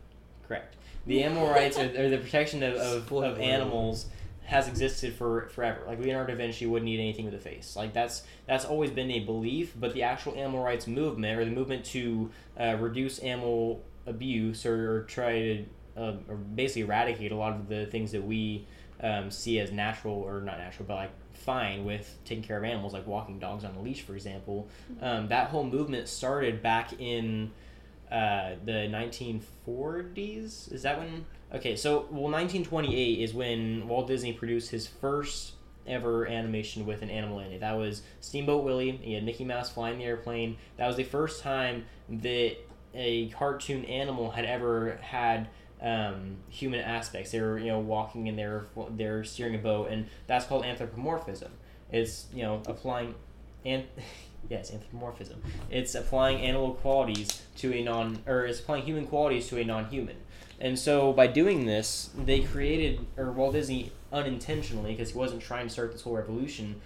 Correct. 0.48 0.76
The 1.06 1.22
animal 1.22 1.48
rights 1.48 1.76
are, 1.78 1.84
are 1.84 2.08
the 2.08 2.18
protection 2.18 2.62
of, 2.62 2.74
of, 2.76 3.12
of 3.12 3.40
animals 3.40 4.06
has 4.52 4.68
existed 4.68 5.14
for 5.14 5.48
forever. 5.48 5.80
Like 5.86 5.98
Leonardo 5.98 6.34
da 6.34 6.36
Vinci 6.36 6.66
wouldn't 6.66 6.88
eat 6.88 7.00
anything 7.00 7.24
with 7.24 7.32
a 7.34 7.38
face. 7.38 7.74
Like 7.74 7.94
that's 7.94 8.22
that's 8.46 8.66
always 8.66 8.90
been 8.90 9.10
a 9.10 9.20
belief. 9.20 9.72
But 9.78 9.94
the 9.94 10.02
actual 10.02 10.34
animal 10.34 10.62
rights 10.62 10.86
movement 10.86 11.38
or 11.38 11.44
the 11.46 11.50
movement 11.50 11.86
to 11.86 12.30
uh, 12.60 12.76
reduce 12.78 13.18
animal 13.20 13.82
abuse 14.06 14.66
or, 14.66 14.96
or 14.96 15.02
try 15.04 15.32
to 15.32 15.64
uh, 15.96 16.14
or 16.28 16.36
basically 16.36 16.82
eradicate 16.82 17.32
a 17.32 17.36
lot 17.36 17.54
of 17.54 17.68
the 17.68 17.86
things 17.86 18.12
that 18.12 18.22
we 18.22 18.66
um, 19.00 19.30
see 19.30 19.58
as 19.58 19.72
natural 19.72 20.16
or 20.16 20.42
not 20.42 20.58
natural, 20.58 20.86
but 20.86 20.96
like 20.96 21.10
fine 21.32 21.84
with 21.86 22.18
taking 22.26 22.44
care 22.44 22.58
of 22.58 22.64
animals, 22.64 22.92
like 22.92 23.06
walking 23.06 23.38
dogs 23.38 23.64
on 23.64 23.74
a 23.74 23.80
leash, 23.80 24.02
for 24.02 24.14
example. 24.14 24.68
Um, 25.00 25.28
that 25.28 25.48
whole 25.48 25.64
movement 25.64 26.08
started 26.08 26.62
back 26.62 26.92
in 27.00 27.52
uh, 28.12 28.56
the 28.64 28.72
1940s. 29.66 30.70
Is 30.72 30.82
that 30.82 30.98
when? 30.98 31.24
Okay, 31.54 31.76
so 31.76 32.06
well, 32.10 32.30
1928 32.30 33.20
is 33.20 33.32
when 33.32 33.88
Walt 33.88 34.06
Disney 34.06 34.32
produced 34.32 34.70
his 34.70 34.86
first 34.86 35.52
ever 35.86 36.26
animation 36.26 36.84
with 36.86 37.02
an 37.02 37.10
animal 37.10 37.40
in 37.40 37.52
it. 37.52 37.60
That 37.60 37.72
was 37.72 38.02
Steamboat 38.20 38.64
Willie. 38.64 38.92
He 39.02 39.14
had 39.14 39.24
Mickey 39.24 39.44
Mouse 39.44 39.70
flying 39.70 39.98
the 39.98 40.04
airplane. 40.04 40.58
That 40.76 40.86
was 40.86 40.96
the 40.96 41.04
first 41.04 41.42
time 41.42 41.86
that 42.08 42.56
a 42.94 43.28
cartoon 43.30 43.84
animal 43.86 44.30
had 44.30 44.44
ever 44.44 44.98
had 45.00 45.48
um, 45.80 46.36
human 46.48 46.80
aspects. 46.80 47.30
They 47.30 47.40
were 47.40 47.58
you 47.58 47.68
know 47.68 47.80
walking 47.80 48.28
and 48.28 48.38
they're 48.38 48.66
they're 48.90 49.24
steering 49.24 49.54
a 49.54 49.58
boat, 49.58 49.90
and 49.90 50.06
that's 50.26 50.44
called 50.44 50.64
anthropomorphism. 50.64 51.52
It's 51.90 52.26
you 52.32 52.42
know 52.42 52.62
applying, 52.66 53.14
and 53.64 53.84
yes, 54.48 54.72
anthropomorphism. 54.72 55.42
It's 55.70 55.94
applying 55.94 56.40
animal 56.40 56.74
qualities 56.74 57.42
to 57.56 57.72
a 57.72 57.82
non 57.82 58.22
or 58.26 58.46
it's 58.46 58.60
applying 58.60 58.84
human 58.84 59.06
qualities 59.06 59.48
to 59.48 59.58
a 59.58 59.64
non-human. 59.64 60.16
And 60.60 60.78
so 60.78 61.12
by 61.12 61.26
doing 61.26 61.66
this, 61.66 62.10
they 62.16 62.40
created 62.40 63.04
or 63.16 63.32
Walt 63.32 63.54
Disney 63.54 63.92
unintentionally 64.12 64.92
because 64.92 65.10
he 65.10 65.18
wasn't 65.18 65.42
trying 65.42 65.66
to 65.66 65.72
start 65.72 65.92
this 65.92 66.02
whole 66.02 66.14
revolution. 66.14 66.80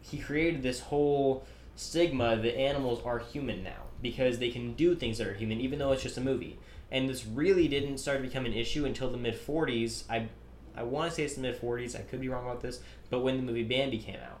He 0.00 0.18
created 0.18 0.62
this 0.62 0.80
whole 0.80 1.44
stigma 1.76 2.36
that 2.36 2.58
animals 2.58 3.00
are 3.04 3.18
human 3.18 3.62
now 3.62 3.82
because 4.02 4.38
they 4.38 4.50
can 4.50 4.74
do 4.74 4.94
things 4.94 5.18
that 5.18 5.26
are 5.26 5.34
human, 5.34 5.60
even 5.60 5.78
though 5.78 5.92
it's 5.92 6.02
just 6.02 6.16
a 6.16 6.20
movie. 6.20 6.58
And 6.90 7.08
this 7.08 7.26
really 7.26 7.68
didn't 7.68 7.98
start 7.98 8.18
to 8.18 8.26
become 8.26 8.46
an 8.46 8.54
issue 8.54 8.84
until 8.84 9.10
the 9.10 9.18
mid 9.18 9.34
40s. 9.34 10.04
I, 10.08 10.28
I 10.74 10.82
want 10.82 11.10
to 11.10 11.14
say 11.14 11.24
it's 11.24 11.34
the 11.34 11.42
mid 11.42 11.60
40s. 11.60 11.94
I 11.94 12.02
could 12.02 12.20
be 12.20 12.28
wrong 12.28 12.46
about 12.46 12.62
this, 12.62 12.80
but 13.10 13.20
when 13.20 13.36
the 13.36 13.42
movie 13.42 13.64
Bambi 13.64 13.98
came 13.98 14.16
out, 14.16 14.40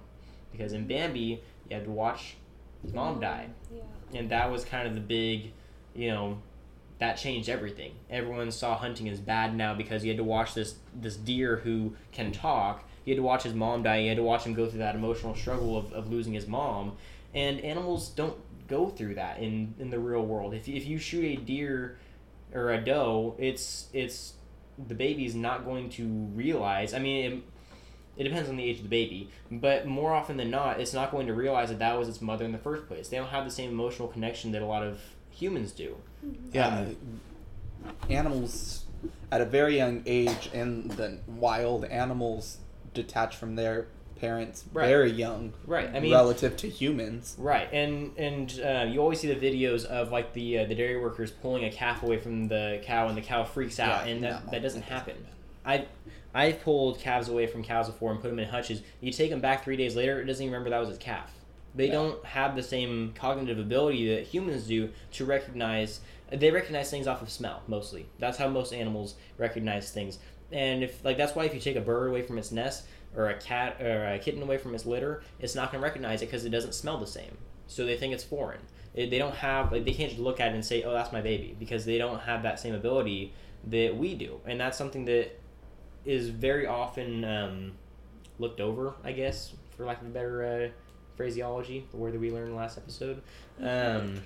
because 0.52 0.72
in 0.72 0.86
Bambi 0.86 1.40
you 1.68 1.74
had 1.76 1.84
to 1.84 1.90
watch 1.90 2.36
his 2.82 2.92
mom 2.92 3.20
die, 3.20 3.48
Yeah. 3.74 3.80
and 4.18 4.30
that 4.30 4.50
was 4.50 4.64
kind 4.64 4.86
of 4.86 4.94
the 4.94 5.00
big, 5.00 5.52
you 5.94 6.08
know, 6.10 6.38
that 6.98 7.14
changed 7.16 7.48
everything. 7.48 7.92
Everyone 8.10 8.50
saw 8.50 8.76
hunting 8.76 9.08
as 9.08 9.20
bad 9.20 9.54
now 9.56 9.74
because 9.74 10.04
you 10.04 10.10
had 10.10 10.16
to 10.18 10.24
watch 10.24 10.54
this 10.54 10.76
this 11.00 11.16
deer 11.16 11.56
who 11.56 11.94
can 12.12 12.32
talk. 12.32 12.84
You 13.04 13.14
had 13.14 13.18
to 13.18 13.22
watch 13.22 13.42
his 13.44 13.54
mom 13.54 13.82
die. 13.82 13.98
You 13.98 14.08
had 14.08 14.16
to 14.18 14.22
watch 14.22 14.44
him 14.44 14.54
go 14.54 14.68
through 14.68 14.80
that 14.80 14.94
emotional 14.94 15.34
struggle 15.34 15.76
of, 15.76 15.92
of 15.92 16.10
losing 16.10 16.32
his 16.34 16.46
mom. 16.46 16.96
And 17.34 17.60
animals 17.60 18.08
don't 18.10 18.36
go 18.68 18.88
through 18.88 19.14
that 19.14 19.38
in, 19.38 19.74
in 19.78 19.90
the 19.90 19.98
real 19.98 20.24
world. 20.26 20.54
If, 20.54 20.68
if 20.68 20.86
you 20.86 20.98
shoot 20.98 21.24
a 21.24 21.36
deer 21.36 21.98
or 22.52 22.72
a 22.72 22.80
doe, 22.84 23.34
it's 23.38 23.88
it's 23.92 24.34
the 24.88 24.94
baby's 24.94 25.34
not 25.34 25.64
going 25.64 25.90
to 25.90 26.04
realize. 26.34 26.94
I 26.94 26.98
mean, 26.98 27.42
it, 28.18 28.20
it 28.20 28.24
depends 28.28 28.48
on 28.50 28.56
the 28.56 28.64
age 28.64 28.78
of 28.78 28.82
the 28.82 28.88
baby, 28.88 29.30
but 29.50 29.86
more 29.86 30.12
often 30.12 30.36
than 30.36 30.50
not, 30.50 30.80
it's 30.80 30.92
not 30.92 31.10
going 31.10 31.26
to 31.28 31.34
realize 31.34 31.68
that 31.68 31.78
that 31.78 31.98
was 31.98 32.08
its 32.08 32.20
mother 32.20 32.44
in 32.44 32.52
the 32.52 32.58
first 32.58 32.86
place. 32.88 33.08
They 33.08 33.16
don't 33.16 33.28
have 33.28 33.44
the 33.44 33.50
same 33.50 33.70
emotional 33.70 34.08
connection 34.08 34.52
that 34.52 34.62
a 34.62 34.66
lot 34.66 34.82
of 34.82 35.00
humans 35.30 35.72
do. 35.72 35.96
Yeah, 36.52 36.86
animals 38.10 38.84
at 39.30 39.40
a 39.40 39.44
very 39.44 39.76
young 39.76 40.02
age 40.06 40.50
and 40.52 40.90
the 40.92 41.18
wild 41.26 41.84
animals 41.84 42.58
detach 42.94 43.36
from 43.36 43.54
their 43.54 43.86
parents 44.20 44.64
Right. 44.72 44.88
very 44.88 45.10
young 45.12 45.52
Right. 45.64 45.88
I 45.94 46.00
mean, 46.00 46.12
relative 46.12 46.56
to 46.58 46.68
humans. 46.68 47.36
Right, 47.38 47.68
and 47.72 48.12
and 48.18 48.60
uh, 48.64 48.86
you 48.88 49.00
always 49.00 49.20
see 49.20 49.32
the 49.32 49.36
videos 49.38 49.84
of 49.84 50.10
like 50.10 50.32
the 50.32 50.58
uh, 50.60 50.64
the 50.64 50.74
dairy 50.74 51.00
workers 51.00 51.30
pulling 51.30 51.64
a 51.64 51.70
calf 51.70 52.02
away 52.02 52.18
from 52.18 52.48
the 52.48 52.80
cow, 52.82 53.06
and 53.08 53.16
the 53.16 53.22
cow 53.22 53.44
freaks 53.44 53.78
out, 53.78 54.06
Yeah, 54.06 54.12
and 54.12 54.24
that, 54.24 54.44
no, 54.46 54.50
that 54.50 54.62
doesn't 54.62 54.82
happen. 54.82 55.26
I 55.64 55.86
I've 56.38 56.62
pulled 56.62 57.00
calves 57.00 57.28
away 57.28 57.46
from 57.48 57.64
cows 57.64 57.88
before 57.88 58.12
and 58.12 58.20
put 58.20 58.28
them 58.30 58.38
in 58.38 58.48
hutches. 58.48 58.82
You 59.00 59.10
take 59.10 59.30
them 59.30 59.40
back 59.40 59.64
three 59.64 59.76
days 59.76 59.96
later, 59.96 60.20
it 60.20 60.26
doesn't 60.26 60.42
even 60.44 60.52
remember 60.52 60.70
that 60.70 60.78
was 60.78 60.90
its 60.90 60.98
calf. 60.98 61.32
They 61.74 61.86
Yeah. 61.86 61.92
don't 61.94 62.24
have 62.24 62.54
the 62.54 62.62
same 62.62 63.12
cognitive 63.14 63.58
ability 63.58 64.14
that 64.14 64.22
humans 64.24 64.66
do 64.66 64.90
to 65.12 65.24
recognize. 65.24 66.00
They 66.30 66.50
recognize 66.50 66.90
things 66.90 67.06
off 67.06 67.22
of 67.22 67.30
smell 67.30 67.62
mostly. 67.66 68.06
That's 68.20 68.38
how 68.38 68.48
most 68.48 68.72
animals 68.72 69.16
recognize 69.36 69.90
things. 69.90 70.18
and 70.50 70.82
if 70.82 71.04
like 71.04 71.18
that's 71.18 71.34
why 71.36 71.44
if 71.44 71.52
you 71.52 71.60
take 71.60 71.76
a 71.76 71.80
bird 71.80 72.08
away 72.08 72.22
from 72.22 72.38
its 72.38 72.50
nest 72.50 72.86
or 73.14 73.28
a 73.28 73.34
cat 73.38 73.82
or 73.82 74.06
a 74.06 74.18
kitten 74.18 74.42
away 74.42 74.56
from 74.56 74.74
its 74.74 74.86
litter, 74.86 75.22
it's 75.40 75.54
not 75.54 75.70
going 75.70 75.80
to 75.82 75.84
recognize 75.84 76.22
it 76.22 76.26
because 76.26 76.46
it 76.46 76.50
doesn't 76.50 76.72
smell 76.72 76.96
the 76.96 77.06
same. 77.06 77.36
So 77.66 77.84
they 77.84 77.98
think 77.98 78.14
it's 78.14 78.24
foreign. 78.24 78.62
It, 78.94 79.10
they 79.10 79.18
don't 79.18 79.34
have 79.34 79.70
like 79.72 79.84
they 79.84 79.92
can't 79.92 80.08
just 80.10 80.22
look 80.22 80.40
at 80.40 80.52
it 80.52 80.54
and 80.54 80.64
say, 80.64 80.82
"Oh, 80.84 80.92
that's 80.92 81.12
my 81.12 81.20
baby," 81.20 81.54
because 81.58 81.84
they 81.84 81.98
don't 81.98 82.20
have 82.20 82.42
that 82.44 82.58
same 82.58 82.74
ability 82.74 83.34
that 83.66 83.94
we 83.94 84.14
do, 84.14 84.40
and 84.46 84.58
that's 84.58 84.78
something 84.78 85.04
that 85.04 85.32
is 86.04 86.28
very 86.28 86.66
often 86.66 87.24
um, 87.24 87.72
looked 88.38 88.60
over, 88.60 88.94
I 89.04 89.12
guess, 89.12 89.52
for 89.76 89.84
lack 89.84 90.00
of 90.00 90.06
a 90.06 90.10
better 90.10 90.44
uh, 90.44 90.68
phraseology, 91.16 91.86
the 91.90 91.96
word 91.96 92.14
that 92.14 92.20
we 92.20 92.30
learned 92.30 92.54
last 92.56 92.78
episode. 92.78 93.22
Um, 93.60 94.22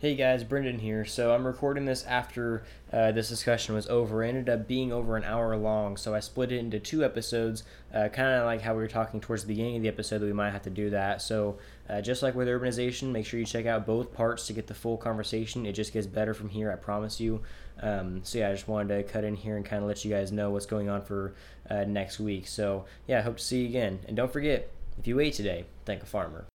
Hey 0.05 0.17
guys, 0.17 0.45
Brendan 0.45 0.81
here. 0.81 1.07
So 1.07 1.35
I'm 1.35 1.47
recording 1.47 1.87
this 1.87 2.05
after 2.05 2.65
uh, 2.93 3.13
this 3.13 3.31
discussion 3.31 3.75
was 3.75 3.89
over. 3.89 4.23
It 4.23 4.29
ended 4.29 4.51
up 4.51 4.69
being 4.69 4.93
over 4.93 5.17
an 5.17 5.25
hour 5.25 5.57
long, 5.57 5.97
so 5.97 6.15
I 6.15 6.21
split 6.21 6.53
it 6.53 6.59
into 6.59 6.79
two 6.79 7.03
episodes, 7.03 7.63
uh, 7.91 8.09
kind 8.09 8.35
of 8.35 8.45
like 8.45 8.61
how 8.61 8.75
we 8.75 8.83
were 8.83 8.89
talking 8.89 9.19
towards 9.19 9.45
the 9.45 9.49
beginning 9.49 9.77
of 9.77 9.83
the 9.83 9.89
episode 9.89 10.19
that 10.19 10.27
we 10.27 10.35
might 10.35 10.51
have 10.51 10.61
to 10.65 10.69
do 10.69 10.91
that. 10.91 11.23
So 11.23 11.57
uh, 11.89 12.03
just 12.03 12.23
like 12.23 12.35
with 12.35 12.49
urbanization, 12.49 13.13
make 13.13 13.25
sure 13.25 13.41
you 13.41 13.47
check 13.47 13.65
out 13.65 13.87
both 13.87 14.13
parts 14.13 14.47
to 14.49 14.53
get 14.53 14.67
the 14.67 14.75
full 14.75 14.99
conversation. 14.99 15.65
It 15.65 15.73
just 15.73 15.95
gets 15.95 16.07
better 16.07 16.35
from 16.35 16.51
here, 16.51 16.71
I 16.71 16.77
promise 16.77 17.19
you. 17.19 17.41
Um, 17.81 18.21
so 18.23 18.39
yeah, 18.39 18.51
I 18.51 18.53
just 18.53 18.69
wanted 18.69 18.97
to 18.97 19.03
cut 19.03 19.25
in 19.25 19.35
here 19.35 19.57
and 19.57 19.65
kind 19.65 19.83
of 19.83 19.89
let 19.89 20.05
you 20.05 20.11
guys 20.11 20.33
know 20.33 20.51
what's 20.51 20.67
going 20.67 20.89
on 20.89 21.03
for 21.03 21.35
uh, 21.69 21.85
next 21.85 22.21
week. 22.21 22.47
So 22.47 22.85
yeah, 23.07 23.19
I 23.19 23.23
hope 23.23 23.39
to 23.39 23.43
see 23.45 23.63
you 23.63 23.69
again. 23.69 24.01
And 24.07 24.17
don't 24.17 24.33
forget, 24.33 24.71
if 24.99 25.07
you 25.07 25.19
ate 25.21 25.35
today, 25.35 25.65
thank 25.85 26.03
a 26.03 26.07
farmer. 26.07 26.47